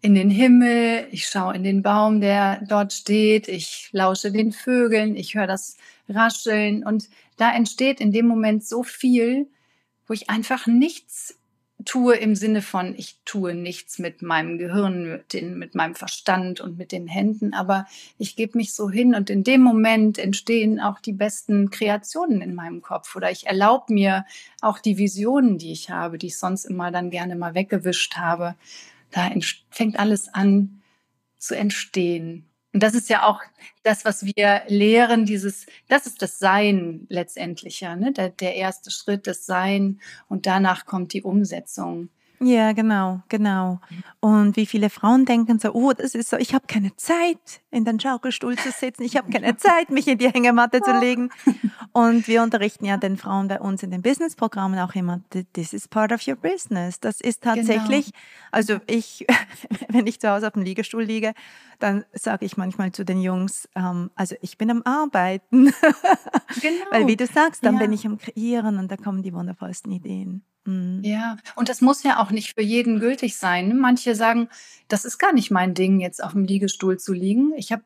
in 0.00 0.16
den 0.16 0.30
Himmel, 0.30 1.06
ich 1.12 1.28
schaue 1.28 1.54
in 1.54 1.62
den 1.62 1.82
Baum, 1.82 2.20
der 2.20 2.60
dort 2.66 2.92
steht, 2.92 3.46
ich 3.46 3.88
lausche 3.92 4.32
den 4.32 4.50
Vögeln, 4.50 5.14
ich 5.14 5.36
höre 5.36 5.46
das 5.46 5.76
Rascheln. 6.08 6.84
Und 6.84 7.08
da 7.36 7.54
entsteht 7.54 8.00
in 8.00 8.10
dem 8.10 8.26
Moment 8.26 8.64
so 8.64 8.82
viel, 8.82 9.48
wo 10.08 10.12
ich 10.12 10.28
einfach 10.28 10.66
nichts 10.66 11.38
tue 11.84 12.16
im 12.16 12.34
Sinne 12.34 12.62
von, 12.62 12.94
ich 12.96 13.18
tue 13.24 13.54
nichts 13.54 13.98
mit 13.98 14.22
meinem 14.22 14.58
Gehirn, 14.58 15.10
mit, 15.10 15.32
den, 15.32 15.58
mit 15.58 15.74
meinem 15.74 15.94
Verstand 15.94 16.60
und 16.60 16.78
mit 16.78 16.92
den 16.92 17.06
Händen, 17.06 17.54
aber 17.54 17.86
ich 18.18 18.36
gebe 18.36 18.58
mich 18.58 18.74
so 18.74 18.90
hin 18.90 19.14
und 19.14 19.30
in 19.30 19.44
dem 19.44 19.60
Moment 19.62 20.18
entstehen 20.18 20.80
auch 20.80 21.00
die 21.00 21.12
besten 21.12 21.70
Kreationen 21.70 22.40
in 22.40 22.54
meinem 22.54 22.82
Kopf 22.82 23.16
oder 23.16 23.30
ich 23.30 23.46
erlaube 23.46 23.92
mir 23.92 24.24
auch 24.60 24.78
die 24.78 24.98
Visionen, 24.98 25.58
die 25.58 25.72
ich 25.72 25.90
habe, 25.90 26.18
die 26.18 26.28
ich 26.28 26.38
sonst 26.38 26.64
immer 26.64 26.90
dann 26.90 27.10
gerne 27.10 27.36
mal 27.36 27.54
weggewischt 27.54 28.16
habe. 28.16 28.54
Da 29.10 29.30
fängt 29.70 29.98
alles 29.98 30.32
an 30.32 30.82
zu 31.38 31.56
entstehen. 31.56 32.51
Und 32.72 32.82
das 32.82 32.94
ist 32.94 33.08
ja 33.10 33.24
auch 33.24 33.40
das, 33.82 34.04
was 34.04 34.24
wir 34.24 34.62
lehren, 34.66 35.26
dieses, 35.26 35.66
das 35.88 36.06
ist 36.06 36.22
das 36.22 36.38
Sein 36.38 37.06
letztendlich, 37.08 37.80
ja, 37.80 37.96
ne? 37.96 38.12
der, 38.12 38.30
der 38.30 38.54
erste 38.54 38.90
Schritt, 38.90 39.26
das 39.26 39.44
Sein 39.44 40.00
und 40.28 40.46
danach 40.46 40.86
kommt 40.86 41.12
die 41.12 41.22
Umsetzung. 41.22 42.08
Ja, 42.40 42.72
genau, 42.72 43.22
genau. 43.28 43.80
Und 44.20 44.56
wie 44.56 44.66
viele 44.66 44.90
Frauen 44.90 45.26
denken 45.26 45.60
so, 45.60 45.72
oh, 45.72 45.92
das 45.92 46.14
ist 46.14 46.30
so, 46.30 46.36
ich 46.36 46.54
habe 46.54 46.66
keine 46.66 46.96
Zeit, 46.96 47.61
in 47.72 47.84
den 47.84 47.98
Schaukelstuhl 47.98 48.56
zu 48.56 48.70
sitzen, 48.70 49.02
ich 49.02 49.16
habe 49.16 49.32
keine 49.32 49.56
Zeit, 49.56 49.90
mich 49.90 50.06
in 50.06 50.18
die 50.18 50.30
Hängematte 50.30 50.80
zu 50.82 50.92
legen. 50.92 51.30
Und 51.92 52.28
wir 52.28 52.42
unterrichten 52.42 52.84
ja 52.84 52.96
den 52.98 53.16
Frauen 53.16 53.48
bei 53.48 53.58
uns 53.60 53.82
in 53.82 53.90
den 53.90 54.02
Businessprogrammen 54.02 54.78
auch 54.78 54.94
immer, 54.94 55.20
this 55.54 55.72
is 55.72 55.88
part 55.88 56.12
of 56.12 56.26
your 56.28 56.36
business. 56.36 57.00
Das 57.00 57.20
ist 57.20 57.42
tatsächlich, 57.42 58.10
also 58.50 58.78
ich, 58.86 59.26
wenn 59.88 60.06
ich 60.06 60.20
zu 60.20 60.28
Hause 60.30 60.46
auf 60.46 60.52
dem 60.52 60.62
Liegestuhl 60.62 61.02
liege, 61.02 61.32
dann 61.78 62.04
sage 62.12 62.44
ich 62.44 62.56
manchmal 62.56 62.92
zu 62.92 63.04
den 63.04 63.20
Jungs, 63.20 63.68
ähm, 63.74 64.10
also 64.14 64.36
ich 64.42 64.58
bin 64.58 64.70
am 64.70 64.82
Arbeiten. 64.84 65.72
Genau. 66.60 66.84
Weil 66.90 67.06
wie 67.06 67.16
du 67.16 67.26
sagst, 67.26 67.64
dann 67.64 67.74
Ja. 67.74 67.80
bin 67.80 67.92
ich 67.92 68.06
am 68.06 68.18
Kreieren 68.18 68.78
und 68.78 68.90
da 68.90 68.96
kommen 68.98 69.22
die 69.22 69.32
wundervollsten 69.32 69.90
Ideen. 69.90 70.44
Mhm. 70.64 71.00
Ja, 71.02 71.38
und 71.56 71.68
das 71.68 71.80
muss 71.80 72.02
ja 72.02 72.20
auch 72.22 72.30
nicht 72.30 72.54
für 72.54 72.62
jeden 72.62 73.00
gültig 73.00 73.36
sein. 73.36 73.78
Manche 73.78 74.14
sagen, 74.14 74.48
das 74.88 75.04
ist 75.04 75.18
gar 75.18 75.32
nicht 75.32 75.50
mein 75.50 75.74
Ding, 75.74 75.98
jetzt 76.00 76.22
auf 76.22 76.32
dem 76.32 76.44
Liegestuhl 76.44 76.98
zu 76.98 77.12
liegen. 77.12 77.52
Ich 77.62 77.72
habe 77.72 77.84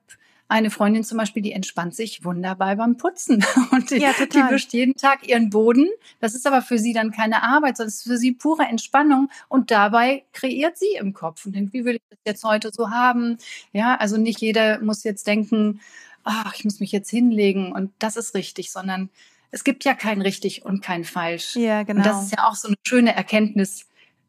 eine 0.49 0.71
Freundin 0.71 1.03
zum 1.03 1.19
Beispiel, 1.19 1.43
die 1.43 1.53
entspannt 1.53 1.95
sich 1.95 2.25
wunderbar 2.25 2.77
beim 2.77 2.97
Putzen. 2.97 3.45
Und 3.73 3.91
die, 3.91 3.97
Ja, 3.97 4.13
die 4.13 4.39
wischt 4.55 4.73
jeden 4.73 4.95
Tag 4.95 5.29
ihren 5.29 5.51
Boden. 5.51 5.89
Das 6.21 6.35
ist 6.35 6.47
aber 6.47 6.63
für 6.63 6.79
sie 6.79 6.93
dann 6.93 7.11
keine 7.11 7.43
Arbeit, 7.43 7.77
sondern 7.77 7.89
es 7.89 7.97
ist 7.97 8.09
für 8.09 8.17
sie 8.17 8.33
pure 8.33 8.63
Entspannung. 8.65 9.29
Und 9.49 9.71
dabei 9.71 10.25
kreiert 10.33 10.79
sie 10.79 10.95
im 10.99 11.15
Kopf 11.15 11.47
und 11.47 11.55
denkt, 11.55 11.73
wie 11.73 11.85
will 11.85 11.97
ich 11.97 12.03
das 12.11 12.19
jetzt 12.25 12.45
heute 12.45 12.71
so 12.73 12.91
haben? 12.91 13.39
Ja, 13.73 13.97
also 13.97 14.17
nicht 14.17 14.41
jeder 14.41 14.81
muss 14.81 15.05
jetzt 15.05 15.27
denken, 15.27 15.81
ach, 16.23 16.55
ich 16.57 16.65
muss 16.65 16.81
mich 16.81 16.93
jetzt 16.93 17.11
hinlegen 17.11 17.73
und 17.73 17.93
das 17.99 18.17
ist 18.17 18.35
richtig, 18.35 18.71
sondern 18.71 19.11
es 19.51 19.65
gibt 19.65 19.85
ja 19.85 19.95
kein 19.95 20.21
richtig 20.21 20.65
und 20.65 20.83
kein 20.83 21.05
falsch. 21.05 21.57
Ja, 21.57 21.83
genau. 21.83 21.99
Und 21.99 22.07
das 22.07 22.25
ist 22.25 22.37
ja 22.37 22.49
auch 22.49 22.55
so 22.55 22.69
eine 22.69 22.77
schöne 22.87 23.15
Erkenntnis 23.15 23.87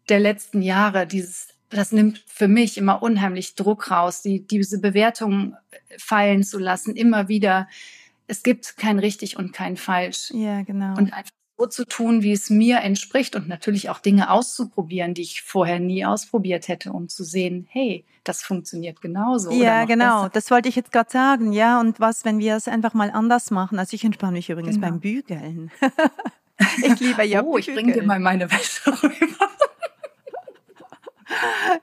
der 0.09 0.19
letzten 0.19 0.61
Jahre. 0.61 1.05
Dieses, 1.05 1.49
das 1.69 1.91
nimmt 1.91 2.23
für 2.27 2.47
mich 2.47 2.77
immer 2.77 3.01
unheimlich 3.01 3.55
Druck 3.55 3.91
raus, 3.91 4.21
die, 4.21 4.45
diese 4.47 4.79
Bewertungen 4.79 5.55
fallen 5.97 6.43
zu 6.43 6.59
lassen, 6.59 6.95
immer 6.95 7.27
wieder. 7.27 7.67
Es 8.27 8.43
gibt 8.43 8.77
kein 8.77 8.99
richtig 8.99 9.37
und 9.37 9.53
kein 9.53 9.77
falsch. 9.77 10.31
ja, 10.33 10.61
genau. 10.63 10.97
Und 10.97 11.13
einfach 11.13 11.31
so 11.57 11.65
zu 11.65 11.85
tun, 11.85 12.21
wie 12.21 12.33
es 12.33 12.49
mir 12.49 12.79
entspricht 12.81 13.35
und 13.35 13.47
natürlich 13.47 13.89
auch 13.89 13.99
Dinge 13.99 14.29
auszuprobieren, 14.29 15.13
die 15.15 15.23
ich 15.23 15.41
vorher 15.41 15.79
nie 15.79 16.05
ausprobiert 16.05 16.67
hätte, 16.67 16.91
um 16.91 17.09
zu 17.09 17.23
sehen, 17.23 17.67
hey, 17.71 18.05
das 18.23 18.43
funktioniert 18.43 19.01
genauso. 19.01 19.51
Ja, 19.51 19.85
genau. 19.85 20.23
besser. 20.23 20.29
Das 20.33 20.51
wollte 20.51 20.69
ich 20.69 20.75
jetzt 20.75 20.91
gerade 20.91 21.09
sagen. 21.09 21.53
Ja, 21.53 21.79
und 21.79 21.99
was, 21.99 22.25
wenn 22.25 22.39
wir 22.39 22.55
es 22.57 22.67
einfach 22.67 22.93
mal 22.93 23.09
anders 23.09 23.49
machen? 23.49 23.79
Also 23.79 23.95
ich 23.95 24.03
entspanne 24.03 24.33
mich 24.33 24.49
übrigens 24.49 24.75
Genau. 24.75 24.87
beim 24.87 24.99
Bügeln. 24.99 25.71
ich 26.83 26.99
liebe 26.99 27.23
ja 27.23 27.43
oh, 27.43 27.57
ich 27.57 27.67
bringe 27.67 27.93
dir 27.93 28.03
mal 28.03 28.19
meine 28.19 28.51
Wäsche 28.51 28.91
rüber. 29.03 29.49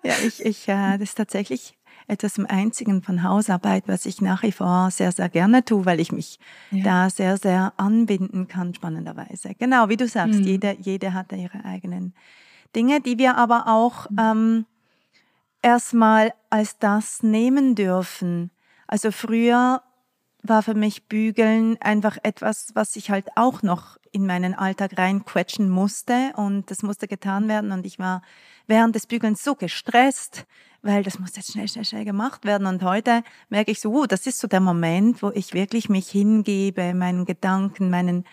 Ja, 0.03 0.15
ich, 0.25 0.45
ich, 0.45 0.69
äh, 0.69 0.99
das 0.99 1.11
ist 1.11 1.15
tatsächlich 1.17 1.77
etwas 2.07 2.37
im 2.39 2.47
Einzigen 2.47 3.03
von 3.03 3.23
Hausarbeit, 3.23 3.85
was 3.87 4.05
ich 4.07 4.21
nach 4.21 4.43
wie 4.43 4.53
vor 4.53 4.91
sehr, 4.91 5.11
sehr 5.13 5.29
gerne 5.29 5.65
tue, 5.65 5.87
weil 5.87 6.01
ich 6.01 6.13
mich 6.13 6.39
Ja. 6.71 6.83
da 6.85 7.11
sehr, 7.11 7.37
sehr 7.39 7.73
anbinden 7.79 8.47
kann, 8.49 8.75
spannenderweise. 8.75 9.55
Genau, 9.59 9.89
wie 9.89 9.97
du 9.97 10.07
sagst, 10.07 10.41
Mhm. 10.41 10.47
jede, 10.47 10.77
jede 10.81 11.15
hat 11.15 11.33
da 11.33 11.37
ihre 11.37 11.65
eigenen 11.65 12.15
Dinge, 12.77 13.01
die 13.01 13.19
wir 13.19 13.37
aber 13.37 13.69
auch 13.69 14.11
Mhm. 14.11 14.19
ähm, 14.19 14.67
erstmal 15.63 16.35
als 16.51 16.79
das 16.79 17.23
nehmen 17.23 17.75
dürfen. 17.75 18.51
Also 18.87 19.11
früher 19.11 19.83
war 20.45 20.63
für 20.63 20.75
mich 20.75 21.09
Bügeln 21.09 21.77
einfach 21.81 22.19
etwas, 22.23 22.69
was 22.75 22.95
ich 22.97 23.11
halt 23.11 23.27
auch 23.35 23.63
noch 23.63 23.97
in 24.13 24.27
meinen 24.27 24.55
Alltag 24.55 24.97
reinquetschen 24.99 25.69
musste 25.69 26.33
und 26.37 26.71
das 26.71 26.83
musste 26.83 27.09
getan 27.09 27.49
werden 27.49 27.73
und 27.73 27.85
ich 27.87 27.99
war 27.99 28.23
während 28.67 28.95
des 28.95 29.07
Bügelns 29.07 29.43
so 29.43 29.55
gestresst, 29.55 30.47
weil 30.83 31.03
das 31.03 31.19
muss 31.19 31.35
jetzt 31.35 31.53
schnell, 31.53 31.67
schnell, 31.67 31.87
schnell 31.87 32.05
gemacht 32.05 32.45
werden 32.45 32.67
und 32.67 32.83
heute 32.85 33.25
merke 33.49 33.73
ich 33.73 33.81
so, 33.81 33.91
uh, 33.91 34.07
das 34.07 34.27
ist 34.27 34.39
so 34.39 34.47
der 34.47 34.61
Moment, 34.61 35.23
wo 35.23 35.31
ich 35.31 35.55
wirklich 35.55 35.89
mich 35.89 36.11
hingebe, 36.11 36.93
meinen 36.95 37.25
Gedanken, 37.25 37.91
meinen 37.91 38.25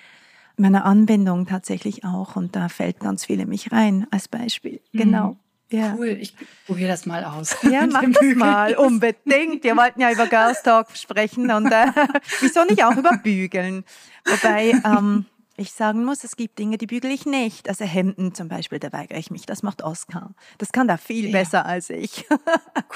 meiner 0.57 0.85
Anbindung 0.85 1.47
tatsächlich 1.47 2.03
auch 2.03 2.35
und 2.35 2.55
da 2.55 2.69
fällt 2.69 2.99
ganz 2.99 3.25
viel 3.25 3.39
in 3.39 3.49
mich 3.49 3.71
rein 3.71 4.05
als 4.11 4.27
Beispiel. 4.27 4.81
Mhm. 4.91 4.97
Genau. 4.97 5.37
Ja. 5.71 5.95
Cool, 5.97 6.17
ich 6.19 6.35
probiere 6.65 6.89
das 6.89 7.05
mal 7.05 7.23
aus. 7.23 7.55
Ja, 7.63 7.87
mach 7.87 8.01
das 8.01 8.19
Bügeln. 8.19 8.37
mal, 8.37 8.75
unbedingt. 8.75 9.63
Wir 9.63 9.75
wollten 9.77 10.01
ja 10.01 10.11
über 10.11 10.27
Girls 10.27 10.61
Talk 10.63 10.87
sprechen 10.95 11.49
und 11.49 11.71
äh, 11.71 11.85
wieso 12.41 12.65
nicht 12.65 12.83
auch 12.83 12.95
über 12.95 13.17
Bügeln? 13.17 13.85
Wobei 14.25 14.71
ähm, 14.85 15.25
ich 15.61 15.71
sagen 15.71 16.03
muss, 16.03 16.23
es 16.23 16.35
gibt 16.35 16.59
Dinge, 16.59 16.77
die 16.77 16.87
bügel 16.87 17.11
ich 17.11 17.25
nicht. 17.25 17.69
Also 17.69 17.85
Hemden 17.85 18.33
zum 18.33 18.47
Beispiel, 18.47 18.79
da 18.79 18.91
weigere 18.91 19.17
ich 19.17 19.31
mich. 19.31 19.45
Das 19.45 19.63
macht 19.63 19.81
Oscar. 19.83 20.33
Das 20.57 20.71
kann 20.71 20.87
da 20.87 20.97
viel 20.97 21.27
Ja. 21.27 21.31
besser 21.31 21.65
als 21.65 21.89
ich. 21.89 22.25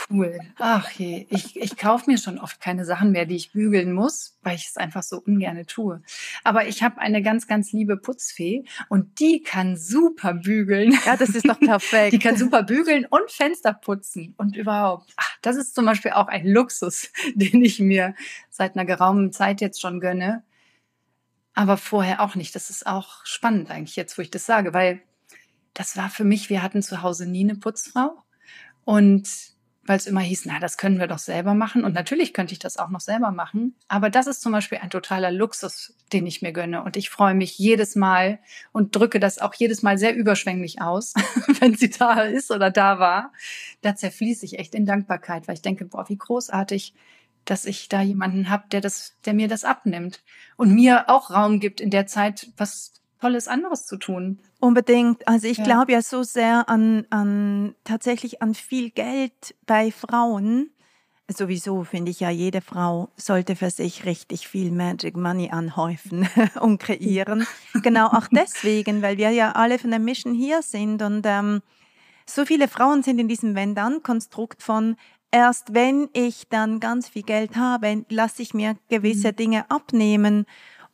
Cool. 0.10 0.38
Ach 0.60 0.90
je, 0.92 1.26
ich, 1.30 1.56
ich 1.60 1.78
kaufe 1.78 2.10
mir 2.10 2.18
schon 2.20 2.38
oft 2.38 2.62
keine 2.62 2.86
Sachen 2.86 3.12
mehr, 3.12 3.26
die 3.26 3.36
ich 3.36 3.54
bügeln 3.54 3.92
muss, 3.92 4.38
weil 4.44 4.56
ich 4.56 4.68
es 4.68 4.78
einfach 4.78 5.02
so 5.02 5.18
ungerne 5.18 5.66
tue. 5.66 6.02
Aber 6.44 6.68
ich 6.68 6.84
habe 6.84 7.00
eine 7.00 7.24
ganz, 7.24 7.48
ganz 7.48 7.72
liebe 7.72 7.98
Putzfee 7.98 8.66
und 8.90 9.20
die 9.20 9.42
kann 9.42 9.78
super 9.78 10.34
bügeln. 10.36 10.96
Ja, 11.06 11.18
das 11.18 11.30
ist 11.30 11.48
doch 11.50 11.60
perfekt. 11.60 12.14
Die 12.14 12.20
kann 12.20 12.38
super 12.38 12.62
bügeln 12.64 13.06
und 13.10 13.32
Fenster 13.32 13.74
putzen 13.74 14.36
und 14.38 14.56
überhaupt. 14.56 15.12
Ach, 15.18 15.38
das 15.42 15.56
ist 15.56 15.74
zum 15.74 15.86
Beispiel 15.86 16.12
auch 16.12 16.28
ein 16.28 16.46
Luxus, 16.48 17.10
den 17.36 17.64
ich 17.66 17.80
mir 17.80 18.14
seit 18.52 18.76
einer 18.76 18.86
geraumen 18.86 19.32
Zeit 19.32 19.60
jetzt 19.62 19.82
schon 19.82 20.00
gönne. 20.00 20.44
Aber 21.56 21.78
vorher 21.78 22.22
auch 22.22 22.36
nicht. 22.36 22.54
Das 22.54 22.70
ist 22.70 22.86
auch 22.86 23.26
spannend 23.26 23.72
eigentlich 23.72 23.96
jetzt, 23.96 24.18
wo 24.18 24.22
ich 24.22 24.30
das 24.30 24.46
sage, 24.46 24.74
weil 24.74 25.02
das 25.74 25.98
war 25.98 26.10
für 26.10 26.26
mich, 26.26 26.50
wir 26.50 26.62
hatten 26.62 26.82
zu 26.82 27.02
Hause 27.02 27.26
nie 27.26 27.44
eine 27.44 27.56
Putzfrau. 27.56 28.24
Und 28.84 29.56
weil 29.88 29.98
es 29.98 30.08
immer 30.08 30.22
hieß, 30.22 30.46
na, 30.46 30.60
das 30.60 30.78
können 30.78 31.00
wir 31.00 31.08
doch 31.08 31.20
selber 31.20 31.54
machen. 31.54 31.84
Und 31.84 31.94
natürlich 31.94 32.34
könnte 32.34 32.54
ich 32.54 32.60
das 32.60 32.78
auch 32.78 32.90
noch 32.90 33.00
selber 33.00 33.32
machen. 33.32 33.76
Aber 33.88 34.10
das 34.10 34.26
ist 34.26 34.42
zum 34.42 34.52
Beispiel 34.52 34.80
ein 34.80 34.90
totaler 34.90 35.32
Luxus, 35.32 35.96
den 36.12 36.26
ich 36.26 36.42
mir 36.42 36.54
gönne. 36.54 36.84
Und 36.84 36.98
ich 36.98 37.10
freue 37.10 37.36
mich 37.36 37.58
jedes 37.60 37.96
Mal 37.96 38.40
und 38.72 38.96
drücke 38.96 39.20
das 39.20 39.38
auch 39.38 39.54
jedes 39.54 39.84
Mal 39.84 39.98
sehr 39.98 40.16
überschwänglich 40.16 40.82
aus, 40.82 41.14
wenn 41.60 41.76
sie 41.76 41.92
da 41.92 42.24
ist 42.24 42.52
oder 42.52 42.72
da 42.72 43.00
war. 43.00 43.32
Da 43.82 43.96
zerfließe 43.96 44.46
ich 44.46 44.58
echt 44.58 44.74
in 44.74 44.86
Dankbarkeit, 44.86 45.48
weil 45.48 45.56
ich 45.56 45.62
denke, 45.62 45.86
boah, 45.86 46.10
wie 46.10 46.18
großartig, 46.18 46.96
dass 47.46 47.66
ich 47.66 47.90
da 47.90 48.02
jemanden 48.02 48.50
habe, 48.50 48.66
der 48.72 48.82
das, 48.82 49.16
der 49.26 49.34
mir 49.34 49.48
das 49.48 49.64
abnimmt 49.64 50.24
und 50.58 50.74
mir 50.74 51.10
auch 51.10 51.32
Raum 51.32 51.60
gibt 51.60 51.80
in 51.80 51.90
der 51.90 52.08
Zeit, 52.08 52.52
was 52.58 52.94
Tolles 53.26 53.48
anderes 53.48 53.88
zu 53.88 53.98
tun. 53.98 54.40
Unbedingt. 54.60 55.28
Also 55.28 55.48
ich 55.48 55.58
ja. 55.58 55.64
glaube 55.64 55.94
ja 55.94 56.02
so 56.04 56.22
sehr 56.22 56.70
an, 56.70 57.08
an 57.10 57.74
tatsächlich 57.84 58.42
an 58.44 58.54
viel 58.54 58.92
Geld 58.92 59.56
bei 59.66 59.92
Frauen. 59.92 60.70
Sowieso 61.28 61.84
finde 61.84 62.12
ich 62.12 62.20
ja, 62.20 62.30
jede 62.30 62.62
Frau 62.62 63.10
sollte 63.16 63.56
für 63.56 63.72
sich 63.72 64.06
richtig 64.06 64.48
viel 64.48 64.72
Magic 64.72 65.18
Money 65.18 65.50
anhäufen 65.50 66.30
und 66.62 66.80
kreieren. 66.80 67.48
genau 67.82 68.10
auch 68.10 68.28
deswegen, 68.32 69.02
weil 69.02 69.18
wir 69.18 69.32
ja 69.32 69.54
alle 69.54 69.80
von 69.80 69.90
der 69.90 70.00
Mission 70.00 70.36
hier 70.36 70.62
sind 70.62 71.02
und 71.02 71.26
ähm, 71.26 71.64
so 72.28 72.46
viele 72.46 72.68
Frauen 72.68 73.02
sind 73.02 73.20
in 73.20 73.28
diesem 73.28 73.56
Wenn-Dann-Konstrukt 73.56 74.62
von 74.62 74.98
erst 75.32 75.74
wenn 75.74 76.10
ich 76.14 76.48
dann 76.50 76.80
ganz 76.80 77.10
viel 77.10 77.24
Geld 77.24 77.56
habe, 77.56 78.06
lasse 78.10 78.42
ich 78.42 78.54
mir 78.54 78.76
gewisse 78.90 79.30
mhm. 79.30 79.36
Dinge 79.36 79.72
abnehmen 79.72 80.46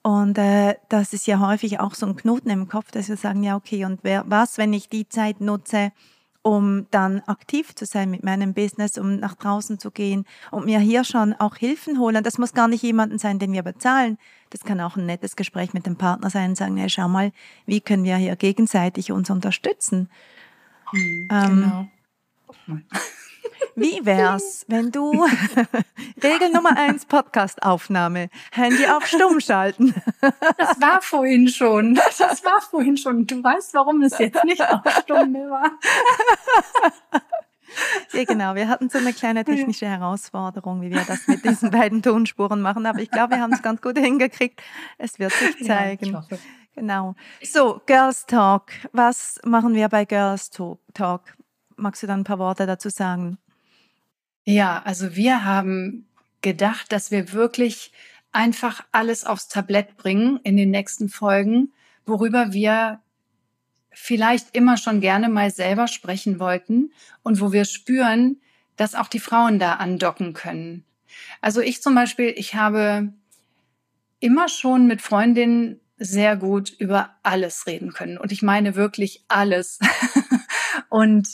und 0.04 0.38
äh, 0.38 0.76
das 0.90 1.14
ist 1.14 1.28
ja 1.28 1.40
häufig 1.40 1.80
auch 1.80 1.94
so 1.94 2.08
ein 2.08 2.16
Knoten 2.16 2.50
im 2.50 2.68
Kopf, 2.68 2.92
dass 2.92 3.08
wir 3.08 3.18
sagen, 3.18 3.44
ja, 3.44 3.56
okay, 3.56 3.86
und 3.86 4.00
wer, 4.04 4.24
was, 4.28 4.58
wenn 4.58 4.74
ich 4.74 4.90
die 4.90 5.08
Zeit 5.08 5.42
nutze, 5.42 5.92
um 6.42 6.88
dann 6.90 7.22
aktiv 7.28 7.76
zu 7.76 7.86
sein 7.86 8.10
mit 8.10 8.24
meinem 8.24 8.56
Business, 8.56 8.98
um 8.98 9.18
nach 9.18 9.36
draußen 9.36 9.78
zu 9.78 9.92
gehen 9.92 10.26
und 10.50 10.66
mir 10.66 10.80
hier 10.80 11.04
schon 11.04 11.34
auch 11.34 11.56
Hilfen 11.56 12.00
holen. 12.00 12.24
Das 12.24 12.40
muss 12.40 12.54
gar 12.54 12.68
nicht 12.68 12.82
jemanden 12.82 13.20
sein, 13.20 13.38
den 13.38 13.54
wir 13.54 13.62
bezahlen. 13.62 14.18
Das 14.50 14.62
kann 14.62 14.82
auch 14.82 14.98
ein 14.98 15.06
nettes 15.06 15.36
Gespräch 15.36 15.76
mit 15.76 15.86
dem 15.86 15.98
Partner 15.98 16.32
sein 16.32 16.52
und 16.52 16.56
sagen, 16.56 16.78
hey, 16.78 16.90
schau 16.90 17.08
mal, 17.08 17.32
wie 17.68 17.80
können 17.80 18.04
wir 18.04 18.16
hier 18.16 18.36
gegenseitig 18.36 19.12
uns 19.12 19.30
unterstützen. 19.30 20.10
Hm, 20.90 21.28
ähm, 21.32 21.90
genau. 22.58 22.82
Wie 23.76 24.06
wär's, 24.06 24.66
wenn 24.68 24.92
du 24.92 25.12
Regel 26.24 26.52
Nummer 26.52 26.78
eins 26.78 27.06
Podcastaufnahme, 27.06 28.30
Handy 28.52 28.86
auf 28.88 29.06
Stumm 29.08 29.40
schalten? 29.40 29.94
Das 30.58 30.80
war 30.82 31.02
vorhin 31.02 31.48
schon. 31.48 31.96
Das 31.96 32.44
war 32.44 32.62
vorhin 32.62 32.98
schon. 32.98 33.26
Du 33.28 33.44
weißt, 33.44 33.74
warum 33.74 34.02
es 34.02 34.18
jetzt 34.18 34.44
nicht 34.44 34.62
auf 34.62 34.82
Stumm 35.02 35.34
war. 35.34 35.72
Ja, 38.14 38.24
genau. 38.26 38.56
Wir 38.56 38.68
hatten 38.68 38.90
so 38.90 38.98
eine 38.98 39.14
kleine 39.14 39.46
technische 39.46 39.86
Herausforderung, 39.86 40.82
wie 40.82 40.92
wir 40.92 41.04
das 41.06 41.28
mit 41.28 41.46
diesen 41.46 41.72
beiden 41.72 42.02
Tonspuren 42.02 42.62
machen. 42.62 42.86
Aber 42.86 43.00
ich 43.00 43.10
glaube, 43.10 43.36
wir 43.36 43.42
haben 43.42 43.54
es 43.54 43.62
ganz 43.62 43.82
gut 43.82 43.98
hingekriegt. 43.98 44.62
Es 44.98 45.20
wird 45.20 45.32
sich 45.32 45.64
zeigen. 45.66 46.12
Ja, 46.12 46.24
genau. 46.76 47.16
So, 47.44 47.82
Girls 47.86 48.26
Talk. 48.26 48.72
Was 48.92 49.40
machen 49.46 49.74
wir 49.74 49.88
bei 49.90 50.06
Girls 50.06 50.50
Talk? 50.50 51.22
Magst 51.78 52.04
du 52.04 52.08
dann 52.08 52.22
ein 52.22 52.26
paar 52.26 52.40
Worte 52.40 52.66
dazu 52.66 52.90
sagen? 52.90 53.38
Ja, 54.46 54.82
also 54.84 55.16
wir 55.16 55.46
haben 55.46 56.08
gedacht, 56.42 56.92
dass 56.92 57.12
wir 57.12 57.34
wirklich 57.34 57.92
einfach 58.32 58.84
alles 58.92 59.26
aufs 59.26 59.48
Tablett 59.48 59.98
bringen 59.98 60.40
in 60.44 60.58
den 60.58 60.72
nächsten 60.72 61.10
Folgen, 61.10 61.74
worüber 62.06 62.54
wir 62.54 63.02
vielleicht 63.92 64.56
immer 64.56 64.78
schon 64.78 65.02
gerne 65.02 65.30
mal 65.30 65.52
selber 65.52 65.88
sprechen 65.88 66.40
wollten 66.40 66.92
und 67.24 67.42
wo 67.42 67.52
wir 67.52 67.66
spüren, 67.66 68.40
dass 68.78 68.96
auch 68.96 69.08
die 69.08 69.20
Frauen 69.20 69.60
da 69.60 69.74
andocken 69.74 70.34
können. 70.34 70.86
Also 71.42 71.62
ich 71.62 71.82
zum 71.82 71.94
Beispiel, 71.94 72.34
ich 72.36 72.56
habe 72.56 73.14
immer 74.20 74.48
schon 74.48 74.88
mit 74.88 75.02
Freundinnen 75.02 75.80
sehr 75.98 76.36
gut 76.36 76.72
über 76.80 77.12
alles 77.22 77.68
reden 77.68 77.94
können. 77.94 78.18
Und 78.18 78.32
ich 78.32 78.42
meine 78.42 78.76
wirklich 78.76 79.24
alles. 79.28 79.78
und 80.90 81.28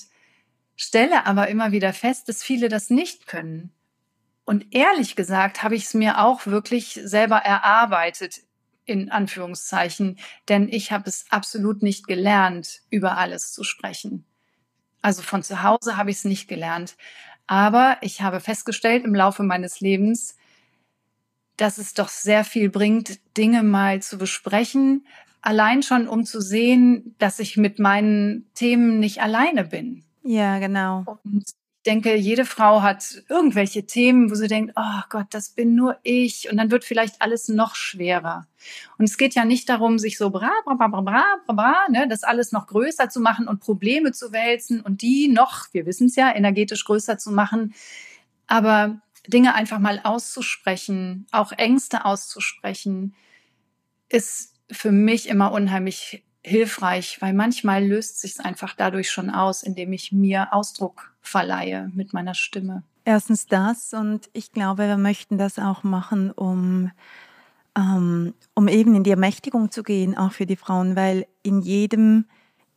stelle 0.78 1.26
aber 1.26 1.50
immer 1.50 1.74
wieder 1.74 1.92
fest, 1.92 2.30
dass 2.30 2.44
viele 2.44 2.70
das 2.70 2.90
nicht 2.90 3.28
können. 3.28 3.72
Und 4.46 4.74
ehrlich 4.74 5.18
gesagt 5.18 5.62
habe 5.62 5.76
ich 5.76 5.84
es 5.84 5.94
mir 5.94 6.24
auch 6.24 6.46
wirklich 6.46 6.98
selber 7.04 7.38
erarbeitet, 7.38 8.44
in 8.86 9.12
Anführungszeichen, 9.12 10.18
denn 10.48 10.70
ich 10.70 10.94
habe 10.94 11.10
es 11.10 11.26
absolut 11.30 11.84
nicht 11.84 12.08
gelernt, 12.08 12.80
über 12.90 13.18
alles 13.18 13.52
zu 13.52 13.66
sprechen. 13.66 14.24
Also 15.02 15.22
von 15.22 15.44
zu 15.44 15.64
Hause 15.64 15.98
habe 15.98 16.12
ich 16.12 16.18
es 16.18 16.24
nicht 16.24 16.48
gelernt. 16.48 16.96
Aber 17.46 17.98
ich 18.02 18.22
habe 18.22 18.40
festgestellt 18.40 19.04
im 19.04 19.16
Laufe 19.16 19.44
meines 19.44 19.82
Lebens, 19.82 20.38
dass 21.58 21.78
es 21.78 21.94
doch 21.94 22.10
sehr 22.10 22.46
viel 22.46 22.70
bringt, 22.70 23.20
Dinge 23.36 23.64
mal 23.64 24.02
zu 24.02 24.18
besprechen, 24.18 25.06
allein 25.42 25.84
schon 25.84 26.08
um 26.08 26.24
zu 26.24 26.40
sehen, 26.40 27.16
dass 27.20 27.40
ich 27.40 27.58
mit 27.58 27.80
meinen 27.80 28.50
Themen 28.54 29.00
nicht 29.00 29.22
alleine 29.22 29.66
bin. 29.66 30.07
Ja, 30.28 30.60
genau. 30.60 31.06
Und 31.24 31.44
ich 31.48 31.54
denke, 31.86 32.18
jede 32.18 32.44
Frau 32.44 32.82
hat 32.82 33.24
irgendwelche 33.30 33.86
Themen, 33.86 34.30
wo 34.30 34.36
sie 34.36 34.50
denkt, 34.50 34.74
oh 34.76 35.02
Gott, 35.10 35.28
das 35.30 35.52
bin 35.52 35.74
nur 35.74 35.98
ich. 36.04 36.52
Und 36.52 36.58
dann 36.58 36.70
wird 36.70 36.84
vielleicht 36.84 37.22
alles 37.22 37.48
noch 37.48 37.76
schwerer. 37.76 38.46
Und 38.98 39.06
es 39.06 39.18
geht 39.18 39.36
ja 39.36 39.46
nicht 39.46 39.70
darum, 39.70 39.98
sich 39.98 40.18
so 40.18 40.30
bra, 40.30 40.52
bra, 40.66 40.74
bra, 40.74 40.88
bra, 40.90 41.02
bra, 41.02 41.24
bra, 41.48 41.76
ne, 41.90 42.10
das 42.10 42.24
alles 42.24 42.52
noch 42.52 42.68
größer 42.68 43.10
zu 43.10 43.22
machen 43.22 43.48
und 43.48 43.62
Probleme 43.62 44.12
zu 44.12 44.34
wälzen 44.34 44.82
und 44.82 45.02
die 45.02 45.30
noch, 45.30 45.68
wir 45.72 45.86
wissen 45.86 46.08
es 46.08 46.18
ja, 46.18 46.36
energetisch 46.36 46.84
größer 46.84 47.18
zu 47.18 47.32
machen. 47.32 47.74
Aber 48.48 49.00
Dinge 49.26 49.56
einfach 49.56 49.80
mal 49.80 50.02
auszusprechen, 50.04 51.26
auch 51.32 51.54
Ängste 51.54 52.04
auszusprechen, 52.04 53.16
ist 54.10 54.56
für 54.70 54.92
mich 54.92 55.30
immer 55.30 55.54
unheimlich 55.54 56.26
hilfreich, 56.48 57.18
weil 57.22 57.34
manchmal 57.34 57.86
löst 57.86 58.22
sich 58.22 58.32
es 58.32 58.40
einfach 58.40 58.74
dadurch 58.76 59.12
schon 59.12 59.30
aus, 59.30 59.64
indem 59.64 59.94
ich 59.94 60.12
mir 60.12 60.54
Ausdruck 60.54 61.14
verleihe 61.22 61.92
mit 61.94 62.14
meiner 62.14 62.34
Stimme. 62.34 62.84
Erstens 63.06 63.48
das 63.48 63.94
und 63.94 64.30
ich 64.34 64.52
glaube, 64.52 64.88
wir 64.88 64.98
möchten 64.98 65.38
das 65.38 65.60
auch 65.60 65.84
machen, 65.84 66.32
um, 66.32 66.92
ähm, 67.78 68.34
um 68.54 68.68
eben 68.68 68.96
in 68.96 69.04
die 69.04 69.12
Ermächtigung 69.12 69.72
zu 69.72 69.84
gehen, 69.84 70.18
auch 70.18 70.32
für 70.32 70.46
die 70.46 70.56
Frauen, 70.56 70.96
weil 70.96 71.28
in 71.44 71.62
jedem 71.62 72.26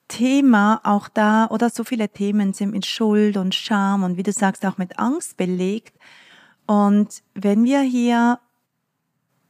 Thema 0.09 0.81
auch 0.83 1.09
da 1.09 1.47
oder 1.47 1.71
so 1.71 1.85
viele 1.85 2.09
Themen 2.09 2.53
sind 2.53 2.73
mit 2.73 2.87
Schuld 2.87 3.37
und 3.37 3.55
Scham 3.55 4.03
und 4.03 4.17
wie 4.17 4.25
du 4.25 4.33
sagst 4.33 4.67
auch 4.67 4.79
mit 4.79 4.99
Angst 4.99 5.37
belegt. 5.37 5.97
Und 6.67 7.23
wenn 7.35 7.65
wir 7.65 7.81
hier 7.81 8.41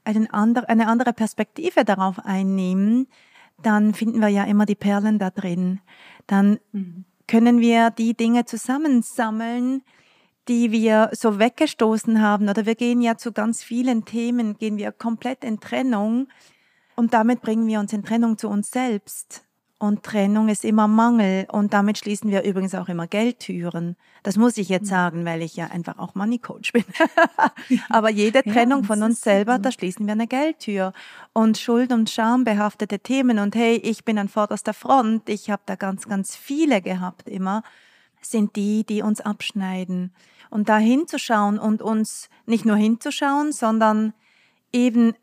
einen 0.04 0.30
andre, 0.30 0.68
eine 0.68 0.86
andere 0.86 1.12
Perspektive 1.12 1.84
darauf 1.84 2.18
einnehmen, 2.24 3.06
dann 3.62 3.94
finden 3.94 4.20
wir 4.20 4.28
ja 4.28 4.44
immer 4.44 4.66
die 4.66 4.74
Perlen 4.74 5.18
da 5.18 5.30
drin. 5.30 5.80
Dann 6.26 6.58
mhm. 6.72 7.04
können 7.26 7.60
wir 7.60 7.90
die 7.90 8.14
Dinge 8.14 8.44
zusammensammeln, 8.44 9.82
die 10.48 10.72
wir 10.72 11.10
so 11.12 11.38
weggestoßen 11.38 12.20
haben. 12.20 12.48
Oder 12.48 12.66
wir 12.66 12.74
gehen 12.74 13.00
ja 13.00 13.16
zu 13.16 13.32
ganz 13.32 13.62
vielen 13.62 14.04
Themen, 14.04 14.56
gehen 14.56 14.78
wir 14.78 14.92
komplett 14.92 15.44
in 15.44 15.60
Trennung. 15.60 16.28
Und 16.96 17.14
damit 17.14 17.40
bringen 17.40 17.66
wir 17.66 17.80
uns 17.80 17.92
in 17.92 18.02
Trennung 18.02 18.38
zu 18.38 18.48
uns 18.48 18.70
selbst. 18.70 19.44
Und 19.80 20.02
Trennung 20.02 20.50
ist 20.50 20.64
immer 20.64 20.86
Mangel. 20.86 21.46
Und 21.50 21.72
damit 21.72 21.96
schließen 21.96 22.30
wir 22.30 22.42
übrigens 22.42 22.74
auch 22.74 22.90
immer 22.90 23.06
Geldtüren. 23.06 23.96
Das 24.22 24.36
muss 24.36 24.58
ich 24.58 24.68
jetzt 24.68 24.84
mhm. 24.84 24.88
sagen, 24.88 25.24
weil 25.24 25.40
ich 25.40 25.56
ja 25.56 25.68
einfach 25.68 25.98
auch 25.98 26.14
Money 26.14 26.38
Coach 26.38 26.72
bin. 26.72 26.84
Aber 27.88 28.10
jede 28.10 28.42
Trennung 28.42 28.82
ja, 28.82 28.86
von 28.86 29.02
uns 29.02 29.22
selber, 29.22 29.58
da 29.58 29.72
schließen 29.72 30.06
wir 30.06 30.12
eine 30.12 30.26
Geldtür. 30.26 30.92
Und 31.32 31.56
Schuld 31.56 31.92
und 31.92 32.10
Scham 32.10 32.44
behaftete 32.44 32.98
Themen. 32.98 33.38
Und 33.38 33.54
hey, 33.54 33.76
ich 33.76 34.04
bin 34.04 34.18
an 34.18 34.28
vorderster 34.28 34.74
Front. 34.74 35.30
Ich 35.30 35.48
habe 35.48 35.62
da 35.64 35.76
ganz, 35.76 36.06
ganz 36.06 36.36
viele 36.36 36.82
gehabt 36.82 37.26
immer 37.26 37.62
sind 38.22 38.56
die, 38.56 38.84
die 38.84 39.00
uns 39.02 39.22
abschneiden. 39.22 40.12
Und 40.50 40.68
da 40.68 40.76
hinzuschauen 40.76 41.58
und 41.58 41.80
uns 41.80 42.28
nicht 42.44 42.66
nur 42.66 42.76
hinzuschauen, 42.76 43.52
sondern 43.52 44.12
eben 44.72 45.14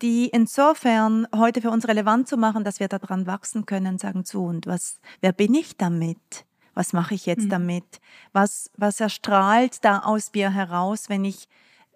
die 0.00 0.28
insofern 0.28 1.26
heute 1.34 1.60
für 1.60 1.70
uns 1.70 1.88
relevant 1.88 2.28
zu 2.28 2.36
machen, 2.36 2.62
dass 2.62 2.78
wir 2.78 2.88
daran 2.88 3.26
wachsen 3.26 3.66
können, 3.66 3.98
sagen 3.98 4.24
zu 4.24 4.44
und 4.44 4.66
was, 4.66 5.00
wer 5.20 5.32
bin 5.32 5.54
ich 5.54 5.76
damit? 5.76 6.46
Was 6.74 6.92
mache 6.92 7.14
ich 7.14 7.26
jetzt 7.26 7.46
mhm. 7.46 7.50
damit? 7.50 8.00
Was, 8.32 8.70
was 8.76 9.00
erstrahlt 9.00 9.84
da 9.84 10.00
aus 10.00 10.30
mir 10.34 10.52
heraus, 10.52 11.08
wenn 11.08 11.24
ich, 11.24 11.48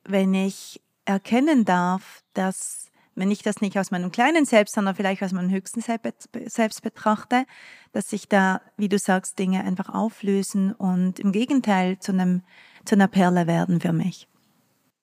wenn 0.05 0.35
ich 0.35 0.83
erkennen 1.05 1.64
darf, 1.64 2.25
dass 2.33 2.90
wenn 3.14 3.31
ich 3.31 3.43
das 3.43 3.61
nicht 3.61 3.79
aus 3.79 3.93
meinem 3.93 4.11
kleinen 4.11 4.45
Selbst, 4.45 4.75
sondern 4.75 4.97
vielleicht 4.97 5.23
aus 5.23 5.31
meinem 5.31 5.51
höchsten 5.51 5.81
Selbst 5.81 6.83
betrachte, 6.83 7.47
dass 7.93 8.11
sich 8.11 8.29
da, 8.29 8.61
wie 8.77 8.88
du 8.88 8.99
sagst, 8.99 9.38
Dinge 9.38 9.62
einfach 9.62 9.88
auflösen 9.88 10.73
und 10.73 11.21
im 11.21 11.31
Gegenteil 11.31 12.01
zu 12.01 12.11
einem, 12.11 12.43
zu 12.85 12.97
einer 12.97 13.07
Perle 13.07 13.47
werden 13.47 13.81
für 13.81 13.93
mich. 13.93 14.27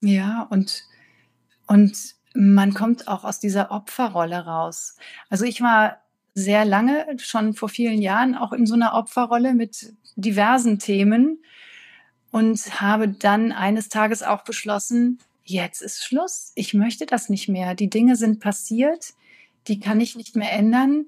Ja, 0.01 0.45
und, 0.49 0.83
und 1.67 2.15
man 2.33 2.73
kommt 2.73 3.07
auch 3.07 3.23
aus 3.23 3.39
dieser 3.39 3.71
Opferrolle 3.71 4.45
raus. 4.45 4.95
Also 5.29 5.45
ich 5.45 5.61
war 5.61 5.97
sehr 6.33 6.65
lange, 6.65 7.05
schon 7.17 7.53
vor 7.53 7.69
vielen 7.69 8.01
Jahren, 8.01 8.35
auch 8.35 8.53
in 8.53 8.65
so 8.65 8.73
einer 8.75 8.93
Opferrolle 8.93 9.53
mit 9.53 9.93
diversen 10.15 10.79
Themen 10.79 11.43
und 12.31 12.81
habe 12.81 13.09
dann 13.09 13.51
eines 13.51 13.89
Tages 13.89 14.23
auch 14.23 14.43
beschlossen, 14.43 15.19
jetzt 15.43 15.81
ist 15.81 16.03
Schluss. 16.03 16.53
Ich 16.55 16.73
möchte 16.73 17.05
das 17.05 17.29
nicht 17.29 17.49
mehr. 17.49 17.75
Die 17.75 17.89
Dinge 17.89 18.15
sind 18.15 18.39
passiert, 18.39 19.13
die 19.67 19.79
kann 19.79 19.99
ich 19.99 20.15
nicht 20.15 20.35
mehr 20.35 20.51
ändern. 20.53 21.05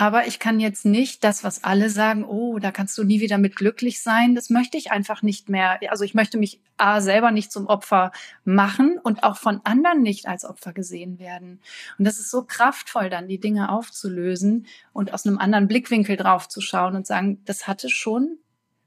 Aber 0.00 0.26
ich 0.26 0.38
kann 0.38 0.60
jetzt 0.60 0.86
nicht 0.86 1.24
das, 1.24 1.44
was 1.44 1.62
alle 1.62 1.90
sagen, 1.90 2.24
oh, 2.24 2.58
da 2.58 2.70
kannst 2.70 2.96
du 2.96 3.04
nie 3.04 3.20
wieder 3.20 3.36
mit 3.36 3.54
glücklich 3.54 4.00
sein, 4.00 4.34
das 4.34 4.48
möchte 4.48 4.78
ich 4.78 4.90
einfach 4.90 5.20
nicht 5.20 5.50
mehr. 5.50 5.78
Also 5.90 6.04
ich 6.04 6.14
möchte 6.14 6.38
mich 6.38 6.58
A, 6.78 7.02
selber 7.02 7.32
nicht 7.32 7.52
zum 7.52 7.66
Opfer 7.66 8.10
machen 8.42 8.96
und 9.02 9.24
auch 9.24 9.36
von 9.36 9.60
anderen 9.64 10.00
nicht 10.00 10.26
als 10.26 10.46
Opfer 10.46 10.72
gesehen 10.72 11.18
werden. 11.18 11.60
Und 11.98 12.06
das 12.06 12.18
ist 12.18 12.30
so 12.30 12.44
kraftvoll, 12.44 13.10
dann 13.10 13.28
die 13.28 13.40
Dinge 13.40 13.70
aufzulösen 13.70 14.66
und 14.94 15.12
aus 15.12 15.26
einem 15.26 15.36
anderen 15.36 15.68
Blickwinkel 15.68 16.16
drauf 16.16 16.48
zu 16.48 16.62
schauen 16.62 16.96
und 16.96 17.06
sagen, 17.06 17.42
das 17.44 17.68
hatte 17.68 17.90
schon 17.90 18.38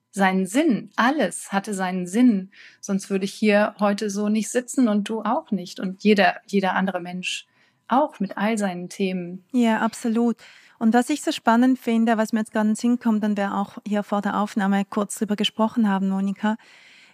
seinen 0.09 0.47
Sinn. 0.47 0.89
Alles 0.95 1.51
hatte 1.51 1.75
seinen 1.75 2.07
Sinn. 2.07 2.49
Sonst 2.81 3.11
würde 3.11 3.25
ich 3.25 3.33
hier 3.35 3.75
heute 3.79 4.09
so 4.09 4.29
nicht 4.29 4.49
sitzen 4.49 4.87
und 4.87 5.09
du 5.09 5.21
auch 5.21 5.51
nicht 5.51 5.79
und 5.79 6.03
jeder, 6.03 6.37
jeder 6.47 6.73
andere 6.73 7.01
Mensch 7.01 7.45
auch 7.87 8.19
mit 8.19 8.35
all 8.35 8.57
seinen 8.57 8.89
Themen. 8.89 9.45
Ja, 9.51 9.81
absolut. 9.81 10.37
Und 10.83 10.93
was 10.93 11.09
ich 11.09 11.21
so 11.21 11.31
spannend 11.31 11.79
finde, 11.79 12.17
was 12.17 12.33
mir 12.33 12.39
jetzt 12.39 12.51
gerade 12.51 12.67
in 12.67 12.73
den 12.73 12.75
Sinn 12.75 12.99
kommt 12.99 13.23
und 13.23 13.37
wir 13.37 13.55
auch 13.55 13.77
hier 13.87 14.03
vor 14.03 14.21
der 14.21 14.37
Aufnahme 14.37 14.83
kurz 14.83 15.17
drüber 15.17 15.37
gesprochen 15.37 15.87
haben, 15.87 16.09
Monika, 16.09 16.57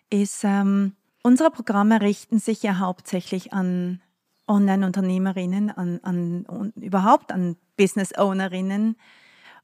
ist, 0.10 0.44
ähm, 0.44 0.96
unsere 1.22 1.52
Programme 1.52 2.02
richten 2.02 2.40
sich 2.40 2.64
ja 2.64 2.80
hauptsächlich 2.80 3.54
an 3.54 4.02
Online-Unternehmerinnen, 4.48 5.70
an, 5.70 6.00
an, 6.02 6.74
überhaupt 6.78 7.32
an 7.32 7.58
Business-Ownerinnen. 7.78 8.96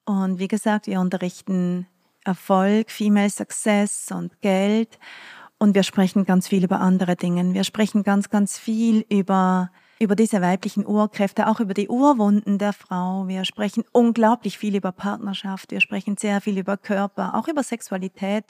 Und 0.04 0.38
wie 0.38 0.50
gesagt, 0.50 0.86
wir 0.86 1.00
unterrichten 1.00 1.88
Erfolg, 2.24 2.92
Female 2.92 3.32
Success 3.32 4.12
und 4.12 4.40
Geld. 4.42 5.00
Und 5.58 5.74
wir 5.74 5.82
sprechen 5.82 6.26
ganz 6.26 6.48
viel 6.48 6.64
über 6.64 6.80
andere 6.80 7.16
Dinge. 7.16 7.56
Wir 7.56 7.64
sprechen 7.64 8.04
ganz, 8.04 8.30
ganz 8.30 8.60
viel 8.60 9.04
über, 9.10 9.72
über 10.00 10.16
diese 10.16 10.42
weiblichen 10.42 10.86
Urkräfte, 10.86 11.48
auch 11.48 11.60
über 11.60 11.74
die 11.74 11.88
Urwunden 11.88 12.58
der 12.58 12.74
Frau. 12.74 13.28
Wir 13.28 13.46
sprechen 13.46 13.84
unglaublich 13.92 14.58
viel 14.58 14.76
über 14.76 14.92
Partnerschaft. 14.92 15.72
Wir 15.72 15.80
sprechen 15.80 16.18
sehr 16.18 16.42
viel 16.42 16.58
über 16.58 16.78
Körper, 16.78 17.36
auch 17.36 17.48
über 17.48 17.64
Sexualität, 17.64 18.46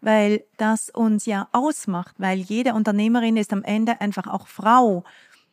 weil 0.00 0.44
das 0.56 0.90
uns 0.90 1.26
ja 1.26 1.48
ausmacht, 1.52 2.14
weil 2.18 2.38
jede 2.38 2.74
Unternehmerin 2.74 3.36
ist 3.36 3.52
am 3.52 3.64
Ende 3.64 4.00
einfach 4.00 4.26
auch 4.26 4.46
Frau. 4.46 5.04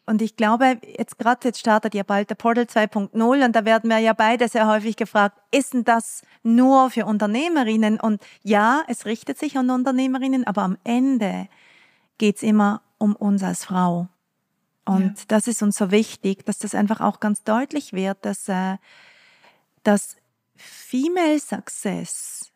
Und 0.06 0.21
ich 0.21 0.36
glaube, 0.36 0.80
jetzt 0.97 1.17
gerade 1.17 1.47
jetzt 1.47 1.60
startet 1.60 1.93
ja 1.93 2.04
bald 2.04 2.30
der 2.30 2.36
Portal 2.36 2.65
2.0 2.65 3.45
und 3.45 3.56
da 3.56 3.65
werden 3.65 3.89
wir 3.89 3.99
ja 3.99 4.13
beide 4.13 4.47
sehr 4.47 4.67
häufig 4.67 4.95
gefragt, 4.95 5.39
ist 5.51 5.73
denn 5.73 5.84
das 5.84 6.23
nur 6.43 6.89
für 6.89 7.06
Unternehmerinnen? 7.06 7.99
Und 7.99 8.21
ja, 8.43 8.84
es 8.88 9.06
richtet 9.06 9.38
sich 9.38 9.58
an 9.58 9.69
Unternehmerinnen, 9.69 10.45
aber 10.45 10.63
am 10.63 10.77
Ende 10.84 11.47
geht's 12.17 12.43
immer 12.43 12.82
um 12.97 13.15
uns 13.15 13.41
als 13.43 13.65
Frau. 13.65 14.08
Und 14.86 15.20
ja. 15.20 15.26
das 15.28 15.48
ist 15.48 15.62
uns 15.62 15.78
so 15.78 15.91
wichtig, 15.91 16.46
dass 16.46 16.58
das 16.58 16.76
einfach 16.76 17.02
auch 17.02 17.20
ganz 17.20 17.44
deutlich 17.44 17.94
wird, 17.94 18.26
dass, 18.26 18.50
äh, 18.50 18.78
dass 19.84 20.17
Female 20.56 21.39
Success, 21.39 22.52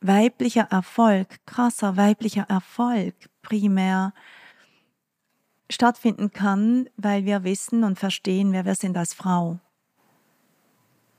weiblicher 0.00 0.68
Erfolg, 0.70 1.44
krasser 1.46 1.96
weiblicher 1.96 2.46
Erfolg 2.48 3.14
primär 3.42 4.12
stattfinden 5.70 6.32
kann, 6.32 6.88
weil 6.96 7.24
wir 7.24 7.44
wissen 7.44 7.84
und 7.84 7.98
verstehen, 7.98 8.52
wer 8.52 8.64
wir 8.64 8.74
sind 8.74 8.96
als 8.96 9.14
Frau. 9.14 9.58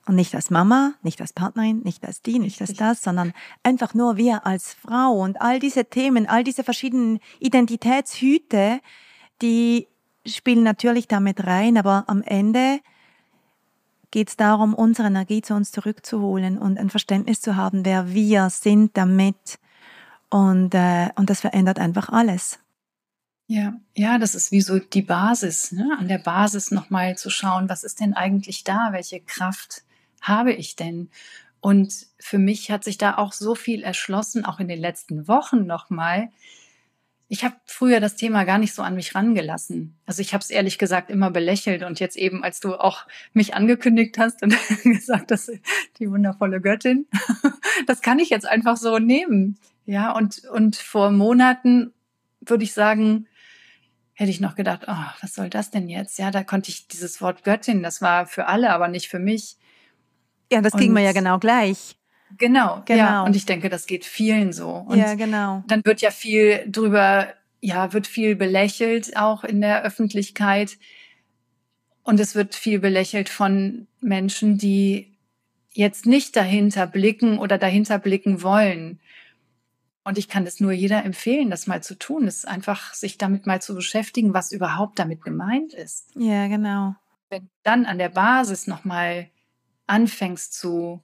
Und 0.05 0.15
nicht 0.15 0.35
als 0.35 0.49
Mama, 0.49 0.95
nicht 1.01 1.21
als 1.21 1.31
Partnerin, 1.31 1.79
nicht 1.79 2.05
als 2.05 2.21
die, 2.21 2.37
nicht 2.37 2.59
als 2.59 2.73
das, 2.73 3.01
sondern 3.01 3.31
einfach 3.63 3.93
nur 3.93 4.17
wir 4.17 4.45
als 4.45 4.73
Frau. 4.73 5.13
Und 5.13 5.41
all 5.41 5.59
diese 5.59 5.85
Themen, 5.85 6.27
all 6.27 6.43
diese 6.43 6.63
verschiedenen 6.63 7.19
Identitätshüte, 7.39 8.81
die 9.41 9.87
spielen 10.25 10.63
natürlich 10.63 11.07
damit 11.07 11.45
rein, 11.45 11.77
aber 11.77 12.05
am 12.07 12.21
Ende 12.21 12.79
geht 14.11 14.29
es 14.29 14.37
darum, 14.37 14.73
unsere 14.73 15.07
Energie 15.07 15.41
zu 15.41 15.55
uns 15.55 15.71
zurückzuholen 15.71 16.57
und 16.57 16.77
ein 16.77 16.89
Verständnis 16.89 17.41
zu 17.41 17.55
haben, 17.55 17.83
wer 17.83 18.13
wir 18.13 18.49
sind 18.49 18.95
damit. 18.95 19.59
Und, 20.29 20.75
äh, 20.75 21.09
und 21.15 21.29
das 21.29 21.41
verändert 21.41 21.79
einfach 21.79 22.09
alles. 22.09 22.59
Ja, 23.47 23.73
ja, 23.95 24.19
das 24.19 24.35
ist 24.35 24.51
wie 24.51 24.61
so 24.61 24.79
die 24.79 25.01
Basis, 25.01 25.71
ne? 25.71 25.97
an 25.99 26.07
der 26.07 26.17
Basis 26.17 26.71
nochmal 26.71 27.17
zu 27.17 27.29
schauen, 27.29 27.69
was 27.69 27.83
ist 27.83 27.99
denn 27.99 28.13
eigentlich 28.13 28.63
da, 28.63 28.89
welche 28.91 29.19
Kraft 29.19 29.83
habe 30.21 30.53
ich 30.53 30.75
denn? 30.75 31.09
Und 31.59 32.07
für 32.19 32.37
mich 32.37 32.71
hat 32.71 32.83
sich 32.83 32.97
da 32.97 33.17
auch 33.17 33.33
so 33.33 33.55
viel 33.55 33.83
erschlossen, 33.83 34.45
auch 34.45 34.59
in 34.59 34.67
den 34.67 34.79
letzten 34.79 35.27
Wochen 35.27 35.65
nochmal. 35.65 36.29
Ich 37.33 37.43
habe 37.43 37.55
früher 37.65 37.99
das 37.99 38.15
Thema 38.15 38.43
gar 38.43 38.59
nicht 38.59 38.75
so 38.75 38.83
an 38.83 38.93
mich 38.93 39.15
rangelassen. 39.15 39.97
Also 40.05 40.21
ich 40.21 40.35
habe 40.35 40.43
es 40.43 40.51
ehrlich 40.51 40.77
gesagt 40.77 41.09
immer 41.09 41.31
belächelt 41.31 41.81
und 41.81 41.99
jetzt 41.99 42.15
eben, 42.15 42.43
als 42.43 42.59
du 42.59 42.75
auch 42.75 43.07
mich 43.33 43.55
angekündigt 43.55 44.19
hast 44.19 44.43
und 44.43 44.55
gesagt 44.83 45.31
hast, 45.31 45.51
die 45.97 46.11
wundervolle 46.11 46.61
Göttin, 46.61 47.07
das 47.87 48.03
kann 48.03 48.19
ich 48.19 48.29
jetzt 48.29 48.45
einfach 48.45 48.77
so 48.77 48.99
nehmen. 48.99 49.57
Ja, 49.87 50.11
und, 50.11 50.43
und 50.45 50.75
vor 50.75 51.09
Monaten 51.09 51.91
würde 52.39 52.65
ich 52.65 52.73
sagen, 52.73 53.25
hätte 54.13 54.29
ich 54.29 54.39
noch 54.39 54.53
gedacht, 54.53 54.83
oh, 54.87 55.05
was 55.19 55.33
soll 55.33 55.49
das 55.49 55.71
denn 55.71 55.89
jetzt? 55.89 56.19
Ja, 56.19 56.29
da 56.29 56.43
konnte 56.43 56.69
ich 56.69 56.87
dieses 56.87 57.19
Wort 57.19 57.43
Göttin, 57.43 57.81
das 57.81 57.99
war 57.99 58.27
für 58.27 58.45
alle, 58.45 58.69
aber 58.69 58.89
nicht 58.89 59.07
für 59.07 59.17
mich. 59.17 59.57
Ja, 60.51 60.61
das 60.61 60.73
kriegen 60.73 60.93
wir 60.93 61.01
ja 61.01 61.13
genau 61.13 61.39
gleich. 61.39 61.95
Genau, 62.37 62.81
genau. 62.85 62.99
Ja, 62.99 63.23
und 63.23 63.35
ich 63.35 63.45
denke, 63.45 63.69
das 63.69 63.85
geht 63.85 64.05
vielen 64.05 64.53
so. 64.53 64.69
Und 64.69 64.97
ja, 64.97 65.15
genau. 65.15 65.63
Dann 65.67 65.83
wird 65.85 66.01
ja 66.01 66.11
viel 66.11 66.63
drüber, 66.67 67.27
ja, 67.61 67.93
wird 67.93 68.07
viel 68.07 68.35
belächelt, 68.35 69.15
auch 69.17 69.43
in 69.43 69.61
der 69.61 69.83
Öffentlichkeit. 69.83 70.77
Und 72.03 72.19
es 72.19 72.35
wird 72.35 72.55
viel 72.55 72.79
belächelt 72.79 73.29
von 73.29 73.87
Menschen, 74.01 74.57
die 74.57 75.17
jetzt 75.71 76.05
nicht 76.05 76.35
dahinter 76.35 76.87
blicken 76.87 77.39
oder 77.39 77.57
dahinter 77.57 77.99
blicken 77.99 78.43
wollen. 78.43 78.99
Und 80.03 80.17
ich 80.17 80.27
kann 80.27 80.45
es 80.45 80.59
nur 80.59 80.73
jeder 80.73 81.05
empfehlen, 81.05 81.49
das 81.49 81.65
mal 81.65 81.81
zu 81.81 81.97
tun. 81.97 82.25
Das 82.25 82.37
ist 82.37 82.47
einfach, 82.47 82.93
sich 82.93 83.17
damit 83.17 83.47
mal 83.47 83.61
zu 83.61 83.73
beschäftigen, 83.73 84.33
was 84.33 84.51
überhaupt 84.51 84.99
damit 84.99 85.23
gemeint 85.23 85.73
ist. 85.73 86.11
Ja, 86.15 86.47
genau. 86.47 86.95
Wenn 87.29 87.43
du 87.43 87.49
dann 87.63 87.85
an 87.85 87.97
der 87.97 88.09
Basis 88.09 88.67
nochmal 88.67 89.29
anfängst 89.87 90.53
zu, 90.53 91.01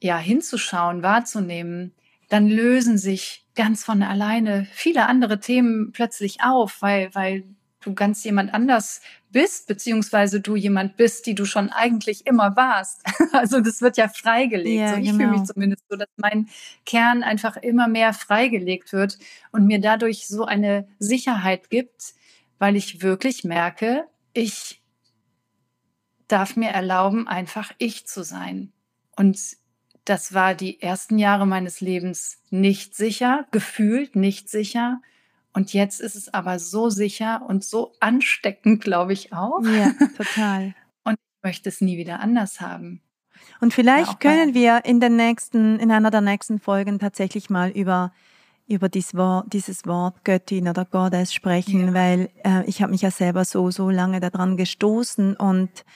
ja, 0.00 0.18
hinzuschauen, 0.18 1.02
wahrzunehmen, 1.02 1.92
dann 2.28 2.48
lösen 2.48 2.98
sich 2.98 3.44
ganz 3.54 3.84
von 3.84 4.02
alleine 4.02 4.66
viele 4.72 5.06
andere 5.06 5.40
Themen 5.40 5.92
plötzlich 5.92 6.38
auf, 6.42 6.82
weil, 6.82 7.14
weil 7.14 7.44
du 7.80 7.94
ganz 7.94 8.24
jemand 8.24 8.52
anders 8.54 9.00
bist, 9.30 9.66
beziehungsweise 9.66 10.40
du 10.40 10.56
jemand 10.56 10.96
bist, 10.96 11.26
die 11.26 11.34
du 11.34 11.44
schon 11.44 11.70
eigentlich 11.70 12.26
immer 12.26 12.56
warst. 12.56 13.02
Also 13.32 13.60
das 13.60 13.82
wird 13.82 13.98
ja 13.98 14.08
freigelegt. 14.08 14.80
Ja, 14.80 14.94
so, 14.94 15.00
ich 15.00 15.06
genau. 15.10 15.18
fühle 15.18 15.30
mich 15.30 15.44
zumindest 15.44 15.84
so, 15.88 15.96
dass 15.96 16.08
mein 16.16 16.48
Kern 16.86 17.22
einfach 17.22 17.56
immer 17.56 17.86
mehr 17.86 18.14
freigelegt 18.14 18.92
wird 18.92 19.18
und 19.52 19.66
mir 19.66 19.80
dadurch 19.80 20.26
so 20.26 20.44
eine 20.44 20.88
Sicherheit 20.98 21.68
gibt, 21.68 22.14
weil 22.58 22.74
ich 22.74 23.02
wirklich 23.02 23.44
merke, 23.44 24.06
ich 24.32 24.82
darf 26.26 26.56
mir 26.56 26.70
erlauben, 26.70 27.28
einfach 27.28 27.72
ich 27.78 28.06
zu 28.06 28.24
sein. 28.24 28.72
Und 29.14 29.38
das 30.08 30.32
war 30.32 30.54
die 30.54 30.80
ersten 30.80 31.18
Jahre 31.18 31.46
meines 31.46 31.80
Lebens 31.80 32.38
nicht 32.50 32.94
sicher, 32.94 33.46
gefühlt 33.50 34.16
nicht 34.16 34.48
sicher. 34.48 35.00
Und 35.52 35.72
jetzt 35.72 36.00
ist 36.00 36.14
es 36.14 36.32
aber 36.32 36.58
so 36.58 36.88
sicher 36.88 37.42
und 37.46 37.64
so 37.64 37.92
ansteckend, 38.00 38.82
glaube 38.82 39.12
ich 39.12 39.32
auch. 39.32 39.60
Ja, 39.62 39.92
total. 40.16 40.74
und 41.04 41.14
ich 41.14 41.42
möchte 41.42 41.68
es 41.68 41.80
nie 41.80 41.98
wieder 41.98 42.20
anders 42.20 42.60
haben. 42.60 43.02
Und 43.60 43.74
vielleicht 43.74 44.24
ja, 44.24 44.30
können 44.30 44.54
wir 44.54 44.84
in 44.84 45.00
den 45.00 45.16
nächsten, 45.16 45.78
in 45.78 45.90
einer 45.90 46.10
der 46.10 46.20
nächsten 46.20 46.58
Folgen 46.58 46.98
tatsächlich 46.98 47.50
mal 47.50 47.70
über 47.70 48.12
über 48.70 48.90
dieses 48.90 49.14
Wort, 49.14 49.50
dieses 49.54 49.86
Wort 49.86 50.24
Göttin 50.24 50.68
oder 50.68 50.84
Goddess 50.84 51.32
sprechen, 51.32 51.86
ja. 51.86 51.94
weil 51.94 52.28
äh, 52.44 52.64
ich 52.66 52.82
habe 52.82 52.92
mich 52.92 53.00
ja 53.00 53.10
selber 53.10 53.46
so 53.46 53.70
so 53.70 53.88
lange 53.88 54.20
daran 54.20 54.58
gestoßen 54.58 55.36
und 55.36 55.86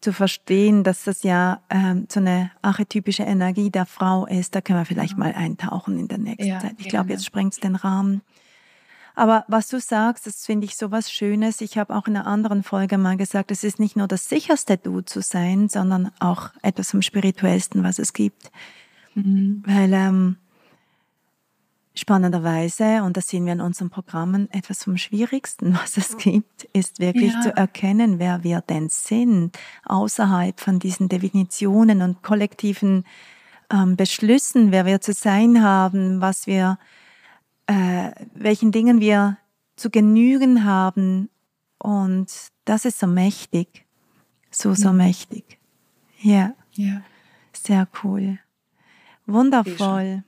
zu 0.00 0.12
verstehen, 0.12 0.84
dass 0.84 1.04
das 1.04 1.22
ja 1.22 1.60
ähm, 1.70 2.06
so 2.10 2.20
eine 2.20 2.50
archetypische 2.62 3.22
Energie 3.22 3.70
der 3.70 3.86
Frau 3.86 4.26
ist. 4.26 4.54
Da 4.54 4.60
können 4.60 4.78
wir 4.78 4.84
vielleicht 4.84 5.16
mal 5.16 5.32
eintauchen 5.32 5.98
in 5.98 6.08
der 6.08 6.18
nächsten 6.18 6.46
ja, 6.46 6.60
Zeit. 6.60 6.74
Ich 6.78 6.88
glaube, 6.88 7.10
jetzt 7.10 7.24
sprengt 7.24 7.54
es 7.54 7.60
den 7.60 7.76
Rahmen. 7.76 8.22
Aber 9.14 9.46
was 9.48 9.68
du 9.68 9.80
sagst, 9.80 10.26
das 10.26 10.44
finde 10.44 10.66
ich 10.66 10.76
so 10.76 10.90
was 10.90 11.10
Schönes. 11.10 11.62
Ich 11.62 11.78
habe 11.78 11.96
auch 11.96 12.06
in 12.06 12.16
einer 12.16 12.26
anderen 12.26 12.62
Folge 12.62 12.98
mal 12.98 13.16
gesagt, 13.16 13.50
es 13.50 13.64
ist 13.64 13.80
nicht 13.80 13.96
nur 13.96 14.06
das 14.06 14.28
sicherste 14.28 14.76
Du 14.76 15.00
zu 15.00 15.22
sein, 15.22 15.70
sondern 15.70 16.10
auch 16.20 16.50
etwas 16.60 16.90
vom 16.90 17.00
spirituellsten, 17.00 17.82
was 17.82 17.98
es 17.98 18.12
gibt. 18.12 18.50
Mhm. 19.14 19.62
Weil 19.66 19.92
ähm, 19.94 20.36
spannenderweise, 21.98 23.02
und 23.02 23.16
das 23.16 23.28
sehen 23.28 23.46
wir 23.46 23.52
in 23.52 23.60
unseren 23.60 23.90
Programmen, 23.90 24.50
etwas 24.50 24.84
vom 24.84 24.96
Schwierigsten, 24.96 25.74
was 25.82 25.96
es 25.96 26.16
gibt, 26.16 26.64
ist 26.72 27.00
wirklich 27.00 27.32
ja. 27.32 27.40
zu 27.40 27.56
erkennen, 27.56 28.18
wer 28.18 28.44
wir 28.44 28.60
denn 28.60 28.88
sind, 28.88 29.58
außerhalb 29.84 30.60
von 30.60 30.78
diesen 30.78 31.08
Definitionen 31.08 32.02
und 32.02 32.22
kollektiven 32.22 33.04
ähm, 33.70 33.96
Beschlüssen, 33.96 34.72
wer 34.72 34.86
wir 34.86 35.00
zu 35.00 35.12
sein 35.12 35.62
haben, 35.62 36.20
was 36.20 36.46
wir, 36.46 36.78
äh, 37.66 38.10
welchen 38.34 38.72
Dingen 38.72 39.00
wir 39.00 39.38
zu 39.76 39.90
genügen 39.90 40.64
haben. 40.64 41.30
Und 41.78 42.32
das 42.64 42.84
ist 42.84 42.98
so 42.98 43.06
mächtig, 43.06 43.86
so, 44.50 44.74
so 44.74 44.90
mhm. 44.92 44.98
mächtig. 44.98 45.58
Ja. 46.20 46.54
ja. 46.72 47.02
Sehr 47.52 47.88
cool. 48.02 48.38
Wundervoll. 49.26 50.22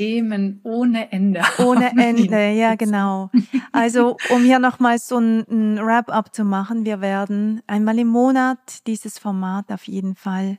Themen 0.00 0.60
ohne 0.62 1.12
Ende. 1.12 1.42
Ohne 1.58 1.90
Ende, 1.90 2.52
ja 2.52 2.74
genau. 2.74 3.30
Also 3.70 4.16
um 4.30 4.42
hier 4.42 4.58
nochmal 4.58 4.98
so 4.98 5.18
ein, 5.18 5.40
ein 5.40 5.76
Wrap-up 5.76 6.34
zu 6.34 6.42
machen, 6.42 6.86
wir 6.86 7.02
werden 7.02 7.60
einmal 7.66 7.98
im 7.98 8.08
Monat 8.08 8.86
dieses 8.86 9.18
Format 9.18 9.70
auf 9.70 9.86
jeden 9.86 10.14
Fall 10.14 10.56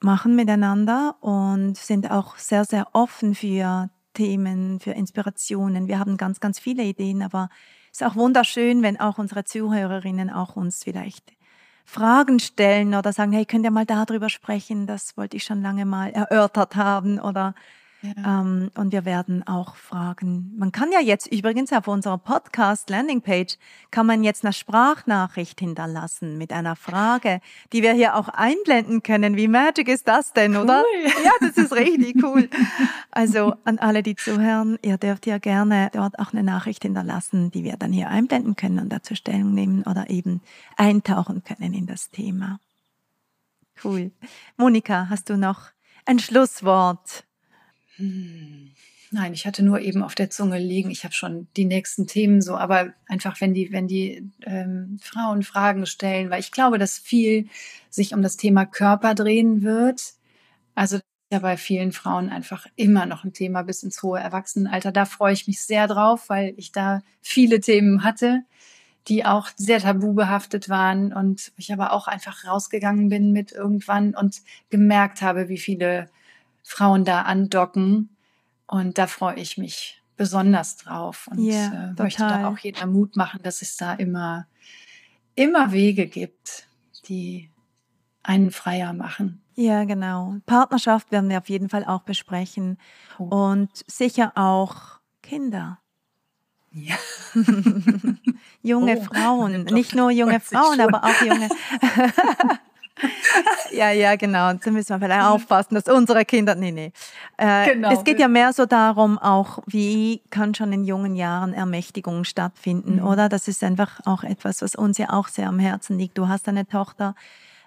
machen 0.00 0.36
miteinander 0.36 1.16
und 1.22 1.76
sind 1.76 2.08
auch 2.08 2.36
sehr, 2.36 2.64
sehr 2.64 2.86
offen 2.92 3.34
für 3.34 3.90
Themen, 4.14 4.78
für 4.78 4.92
Inspirationen. 4.92 5.88
Wir 5.88 5.98
haben 5.98 6.16
ganz, 6.16 6.38
ganz 6.38 6.60
viele 6.60 6.84
Ideen, 6.84 7.22
aber 7.22 7.48
es 7.90 8.00
ist 8.00 8.06
auch 8.06 8.14
wunderschön, 8.14 8.80
wenn 8.80 9.00
auch 9.00 9.18
unsere 9.18 9.42
Zuhörerinnen 9.42 10.30
auch 10.30 10.54
uns 10.54 10.84
vielleicht 10.84 11.32
Fragen 11.84 12.38
stellen 12.38 12.94
oder 12.94 13.12
sagen, 13.12 13.32
hey, 13.32 13.44
könnt 13.44 13.64
ihr 13.64 13.72
mal 13.72 13.86
darüber 13.86 14.28
sprechen? 14.28 14.86
Das 14.86 15.16
wollte 15.16 15.36
ich 15.36 15.42
schon 15.42 15.62
lange 15.62 15.84
mal 15.84 16.10
erörtert 16.10 16.76
haben 16.76 17.18
oder 17.18 17.56
ähm, 18.02 18.70
und 18.74 18.92
wir 18.92 19.04
werden 19.04 19.46
auch 19.46 19.76
fragen. 19.76 20.52
Man 20.56 20.72
kann 20.72 20.92
ja 20.92 21.00
jetzt 21.00 21.26
übrigens 21.26 21.72
auf 21.72 21.88
unserer 21.88 22.18
Podcast 22.18 22.90
Landingpage 22.90 23.56
kann 23.90 24.06
man 24.06 24.22
jetzt 24.22 24.44
eine 24.44 24.52
Sprachnachricht 24.52 25.58
hinterlassen 25.60 26.38
mit 26.38 26.52
einer 26.52 26.76
Frage, 26.76 27.40
die 27.72 27.82
wir 27.82 27.92
hier 27.92 28.16
auch 28.16 28.28
einblenden 28.28 29.02
können. 29.02 29.36
Wie 29.36 29.48
magic 29.48 29.88
ist 29.88 30.06
das 30.08 30.32
denn, 30.32 30.56
oder? 30.56 30.82
Cool. 30.82 31.12
Ja, 31.24 31.32
das 31.40 31.56
ist 31.56 31.72
richtig 31.72 32.22
cool. 32.22 32.48
Also 33.10 33.54
an 33.64 33.78
alle, 33.78 34.02
die 34.02 34.14
zuhören, 34.14 34.78
ihr 34.82 34.98
dürft 34.98 35.26
ja 35.26 35.38
gerne 35.38 35.90
dort 35.92 36.18
auch 36.18 36.32
eine 36.32 36.42
Nachricht 36.42 36.82
hinterlassen, 36.82 37.50
die 37.50 37.64
wir 37.64 37.76
dann 37.76 37.92
hier 37.92 38.08
einblenden 38.08 38.56
können 38.56 38.78
und 38.78 38.90
dazu 38.90 39.14
Stellung 39.14 39.54
nehmen 39.54 39.82
oder 39.84 40.10
eben 40.10 40.42
eintauchen 40.76 41.42
können 41.44 41.74
in 41.74 41.86
das 41.86 42.10
Thema. 42.10 42.60
Cool. 43.82 44.10
Monika, 44.56 45.08
hast 45.10 45.28
du 45.28 45.36
noch 45.36 45.70
ein 46.04 46.18
Schlusswort? 46.18 47.24
Hm. 47.96 48.72
Nein, 49.12 49.32
ich 49.34 49.46
hatte 49.46 49.62
nur 49.64 49.80
eben 49.80 50.02
auf 50.02 50.14
der 50.16 50.30
Zunge 50.30 50.58
liegen. 50.58 50.90
Ich 50.90 51.04
habe 51.04 51.14
schon 51.14 51.46
die 51.56 51.64
nächsten 51.64 52.06
Themen 52.06 52.42
so, 52.42 52.56
aber 52.56 52.92
einfach, 53.06 53.40
wenn 53.40 53.54
die, 53.54 53.70
wenn 53.72 53.86
die 53.86 54.28
ähm, 54.44 54.98
Frauen 55.00 55.42
Fragen 55.44 55.86
stellen, 55.86 56.28
weil 56.30 56.40
ich 56.40 56.50
glaube, 56.50 56.78
dass 56.78 56.98
viel 56.98 57.48
sich 57.88 58.14
um 58.14 58.22
das 58.22 58.36
Thema 58.36 58.66
Körper 58.66 59.14
drehen 59.14 59.62
wird. 59.62 60.14
Also 60.74 60.98
ja 61.32 61.38
bei 61.40 61.56
vielen 61.56 61.92
Frauen 61.92 62.30
einfach 62.30 62.66
immer 62.76 63.06
noch 63.06 63.24
ein 63.24 63.32
Thema 63.32 63.62
bis 63.62 63.82
ins 63.82 64.02
hohe 64.02 64.20
Erwachsenenalter. 64.20 64.92
Da 64.92 65.04
freue 65.06 65.32
ich 65.34 65.46
mich 65.48 65.62
sehr 65.62 65.86
drauf, 65.88 66.28
weil 66.28 66.54
ich 66.56 66.72
da 66.72 67.02
viele 67.22 67.60
Themen 67.60 68.04
hatte, 68.04 68.42
die 69.08 69.24
auch 69.24 69.50
sehr 69.56 69.80
tabu 69.80 70.14
behaftet 70.14 70.68
waren 70.68 71.12
und 71.12 71.52
ich 71.56 71.72
aber 71.72 71.92
auch 71.92 72.08
einfach 72.08 72.44
rausgegangen 72.46 73.08
bin 73.08 73.32
mit 73.32 73.52
irgendwann 73.52 74.14
und 74.16 74.42
gemerkt 74.70 75.22
habe, 75.22 75.48
wie 75.48 75.58
viele 75.58 76.08
Frauen 76.66 77.04
da 77.04 77.22
andocken. 77.22 78.16
Und 78.66 78.98
da 78.98 79.06
freue 79.06 79.36
ich 79.36 79.56
mich 79.56 80.02
besonders 80.16 80.76
drauf 80.76 81.28
und 81.30 81.38
yeah, 81.38 81.92
äh, 81.96 82.02
möchte 82.02 82.22
da 82.22 82.48
auch 82.48 82.58
jeder 82.58 82.86
Mut 82.86 83.14
machen, 83.16 83.40
dass 83.42 83.62
es 83.62 83.76
da 83.76 83.92
immer, 83.92 84.48
immer 85.36 85.70
Wege 85.70 86.06
gibt, 86.06 86.66
die 87.06 87.50
einen 88.24 88.50
freier 88.50 88.92
machen. 88.92 89.42
Ja, 89.54 89.84
genau. 89.84 90.36
Partnerschaft 90.46 91.12
werden 91.12 91.30
wir 91.30 91.38
auf 91.38 91.48
jeden 91.48 91.68
Fall 91.68 91.84
auch 91.84 92.02
besprechen 92.02 92.78
oh. 93.18 93.24
und 93.24 93.70
sicher 93.86 94.32
auch 94.34 94.98
Kinder. 95.22 95.78
Ja. 96.72 96.96
junge 98.62 98.98
oh, 98.98 99.04
Frauen, 99.04 99.64
nicht 99.70 99.94
nur 99.94 100.10
junge 100.10 100.40
Frauen, 100.40 100.80
aber 100.80 101.04
auch 101.04 101.20
junge. 101.20 101.48
ja, 103.72 103.90
ja, 103.90 104.16
genau. 104.16 104.52
Da 104.52 104.70
müssen 104.70 104.88
wir 104.88 105.06
vielleicht 105.06 105.26
aufpassen, 105.26 105.74
dass 105.74 105.84
unsere 105.88 106.24
Kinder, 106.24 106.54
nee, 106.54 106.72
nee. 106.72 106.92
Äh, 107.36 107.74
genau. 107.74 107.92
Es 107.92 108.04
geht 108.04 108.18
ja 108.18 108.28
mehr 108.28 108.52
so 108.52 108.66
darum, 108.66 109.18
auch 109.18 109.58
wie 109.66 110.22
kann 110.30 110.54
schon 110.54 110.72
in 110.72 110.84
jungen 110.84 111.14
Jahren 111.14 111.52
Ermächtigung 111.52 112.24
stattfinden, 112.24 112.96
mhm. 112.96 113.06
oder? 113.06 113.28
Das 113.28 113.48
ist 113.48 113.62
einfach 113.62 114.00
auch 114.04 114.24
etwas, 114.24 114.62
was 114.62 114.74
uns 114.74 114.98
ja 114.98 115.10
auch 115.10 115.28
sehr 115.28 115.48
am 115.48 115.58
Herzen 115.58 115.98
liegt. 115.98 116.16
Du 116.16 116.28
hast 116.28 116.48
eine 116.48 116.66
Tochter, 116.66 117.14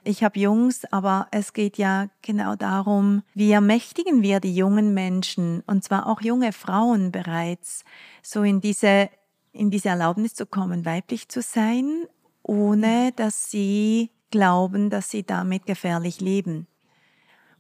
ich 0.04 0.24
habe 0.24 0.40
Jungs, 0.40 0.86
aber 0.92 1.28
es 1.32 1.54
geht 1.54 1.78
ja 1.78 2.08
genau 2.22 2.56
darum, 2.56 3.24
wie 3.34 3.52
ermächtigen 3.52 4.22
wir 4.22 4.40
die 4.40 4.56
jungen 4.56 4.94
Menschen 4.94 5.62
und 5.68 5.84
zwar 5.84 6.08
auch 6.08 6.22
junge 6.22 6.54
Frauen 6.54 7.12
bereits, 7.12 7.84
so 8.24 8.44
in 8.44 8.62
diese, 8.62 9.10
in 9.52 9.70
diese 9.70 9.90
Erlaubnis 9.90 10.34
zu 10.34 10.46
kommen, 10.46 10.86
weiblich 10.86 11.28
zu 11.28 11.42
sein, 11.42 12.06
ohne 12.44 13.12
dass 13.16 13.52
sie 13.52 14.10
glauben, 14.32 14.90
dass 14.90 15.10
sie 15.10 15.24
damit 15.24 15.66
gefährlich 15.66 16.22
leben. 16.22 16.68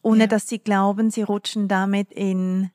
Ohne 0.01 0.21
ja. 0.21 0.27
dass 0.27 0.47
sie 0.47 0.59
glauben, 0.59 1.11
sie 1.11 1.23
rutschen 1.23 1.67
damit 1.67 2.11
in, 2.13 2.71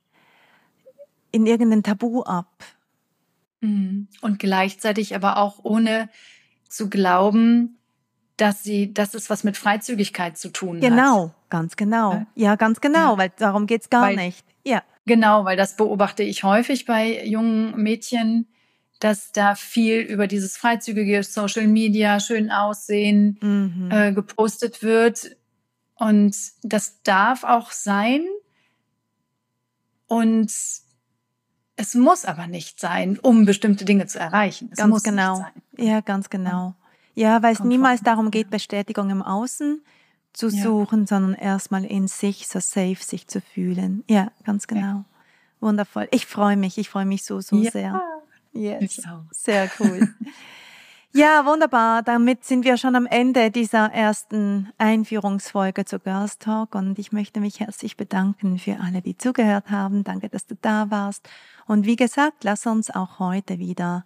in 1.32 1.46
irgendein 1.46 1.82
Tabu 1.82 2.22
ab. 2.22 2.64
Mhm. 3.60 4.08
Und 4.20 4.38
gleichzeitig 4.38 5.14
aber 5.14 5.38
auch 5.38 5.60
ohne 5.62 6.10
zu 6.68 6.90
glauben, 6.90 7.78
dass 8.36 8.62
sie, 8.62 8.92
dass 8.92 9.14
es 9.14 9.30
was 9.30 9.44
mit 9.44 9.56
Freizügigkeit 9.56 10.36
zu 10.36 10.50
tun 10.50 10.80
genau, 10.80 10.96
hat. 10.96 10.96
Genau, 10.96 11.34
ganz 11.50 11.76
genau. 11.76 12.26
Ja, 12.34 12.56
ganz 12.56 12.80
genau, 12.80 13.12
ja. 13.12 13.18
weil 13.18 13.32
darum 13.36 13.66
geht's 13.66 13.90
gar 13.90 14.02
weil, 14.02 14.16
nicht. 14.16 14.44
Ja. 14.64 14.82
Genau, 15.06 15.44
weil 15.44 15.56
das 15.56 15.76
beobachte 15.76 16.22
ich 16.22 16.44
häufig 16.44 16.84
bei 16.86 17.24
jungen 17.24 17.76
Mädchen, 17.76 18.48
dass 19.04 19.32
da 19.32 19.54
viel 19.54 19.98
über 20.00 20.26
dieses 20.26 20.56
freizügige 20.56 21.22
Social 21.24 21.66
Media, 21.66 22.20
schön 22.20 22.50
aussehen, 22.50 23.36
mhm. 23.42 23.90
äh, 23.90 24.12
gepostet 24.14 24.82
wird. 24.82 25.36
Und 25.94 26.34
das 26.62 27.02
darf 27.02 27.44
auch 27.44 27.70
sein. 27.70 28.24
Und 30.06 30.50
es 31.76 31.94
muss 31.94 32.24
aber 32.24 32.46
nicht 32.46 32.80
sein, 32.80 33.18
um 33.18 33.44
bestimmte 33.44 33.84
Dinge 33.84 34.06
zu 34.06 34.18
erreichen. 34.18 34.70
Es 34.72 34.78
ganz 34.78 35.02
genau. 35.02 35.44
Ja, 35.76 36.00
ganz 36.00 36.30
genau. 36.30 36.74
Ja, 37.14 37.42
weil 37.42 37.52
es 37.52 37.60
niemals 37.60 38.00
darum 38.00 38.30
geht, 38.30 38.48
Bestätigung 38.48 39.10
im 39.10 39.20
Außen 39.20 39.82
zu 40.32 40.48
suchen, 40.48 41.00
ja. 41.00 41.06
sondern 41.08 41.34
erstmal 41.34 41.84
in 41.84 42.08
sich 42.08 42.48
so 42.48 42.58
safe 42.58 42.96
sich 43.00 43.28
zu 43.28 43.42
fühlen. 43.42 44.02
Ja, 44.08 44.32
ganz 44.44 44.66
genau. 44.66 44.80
Ja. 44.80 45.04
Wundervoll. 45.60 46.08
Ich 46.10 46.24
freue 46.24 46.56
mich, 46.56 46.78
ich 46.78 46.88
freue 46.88 47.04
mich 47.04 47.22
so, 47.22 47.42
so 47.42 47.56
ja. 47.56 47.70
sehr. 47.70 48.13
Yes. 48.54 49.02
Sehr 49.30 49.70
cool. 49.78 50.14
Ja, 51.16 51.46
wunderbar. 51.46 52.02
Damit 52.02 52.44
sind 52.44 52.64
wir 52.64 52.76
schon 52.76 52.96
am 52.96 53.06
Ende 53.06 53.52
dieser 53.52 53.92
ersten 53.92 54.72
Einführungsfolge 54.78 55.84
zu 55.84 56.00
Girls 56.00 56.38
Talk 56.38 56.74
und 56.74 56.98
ich 56.98 57.12
möchte 57.12 57.38
mich 57.38 57.60
herzlich 57.60 57.96
bedanken 57.96 58.58
für 58.58 58.80
alle, 58.80 59.00
die 59.00 59.16
zugehört 59.16 59.70
haben. 59.70 60.02
Danke, 60.02 60.28
dass 60.28 60.44
du 60.46 60.56
da 60.60 60.90
warst. 60.90 61.28
Und 61.66 61.86
wie 61.86 61.94
gesagt, 61.94 62.42
lass 62.42 62.66
uns 62.66 62.90
auch 62.90 63.20
heute 63.20 63.60
wieder 63.60 64.04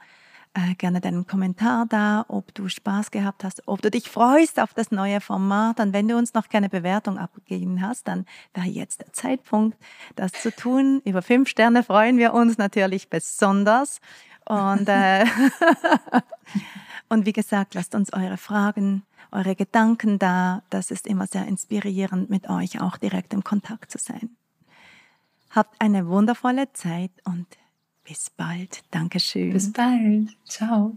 äh, 0.54 0.74
gerne 0.74 1.00
deinen 1.00 1.26
Kommentar 1.26 1.86
da, 1.88 2.24
ob 2.28 2.54
du 2.54 2.68
Spaß 2.68 3.10
gehabt 3.10 3.44
hast, 3.44 3.62
ob 3.66 3.80
du 3.80 3.90
dich 3.90 4.10
freust 4.10 4.60
auf 4.60 4.74
das 4.74 4.90
neue 4.90 5.20
Format. 5.20 5.80
Und 5.80 5.92
wenn 5.92 6.08
du 6.08 6.16
uns 6.16 6.34
noch 6.34 6.48
keine 6.48 6.68
Bewertung 6.68 7.18
abgegeben 7.18 7.80
hast, 7.80 8.08
dann 8.08 8.26
wäre 8.54 8.66
jetzt 8.66 9.00
der 9.00 9.12
Zeitpunkt, 9.12 9.78
das 10.16 10.32
zu 10.32 10.54
tun. 10.54 11.00
Über 11.04 11.22
fünf 11.22 11.48
Sterne 11.48 11.82
freuen 11.82 12.18
wir 12.18 12.34
uns 12.34 12.58
natürlich 12.58 13.08
besonders. 13.08 14.00
Und, 14.48 14.88
äh, 14.88 15.26
und 17.10 17.26
wie 17.26 17.34
gesagt, 17.34 17.74
lasst 17.74 17.94
uns 17.94 18.12
eure 18.14 18.38
Fragen, 18.38 19.02
eure 19.30 19.54
Gedanken 19.54 20.18
da. 20.18 20.62
Das 20.70 20.90
ist 20.90 21.06
immer 21.06 21.26
sehr 21.26 21.46
inspirierend, 21.46 22.30
mit 22.30 22.48
euch 22.48 22.80
auch 22.80 22.96
direkt 22.96 23.34
im 23.34 23.44
Kontakt 23.44 23.90
zu 23.90 23.98
sein. 23.98 24.30
Habt 25.50 25.78
eine 25.80 26.08
wundervolle 26.08 26.72
Zeit 26.72 27.12
und 27.24 27.46
bis 28.04 28.30
bald. 28.30 28.84
Dankeschön. 28.90 29.52
Bis 29.52 29.70
bald. 29.70 30.34
Ciao. 30.46 30.96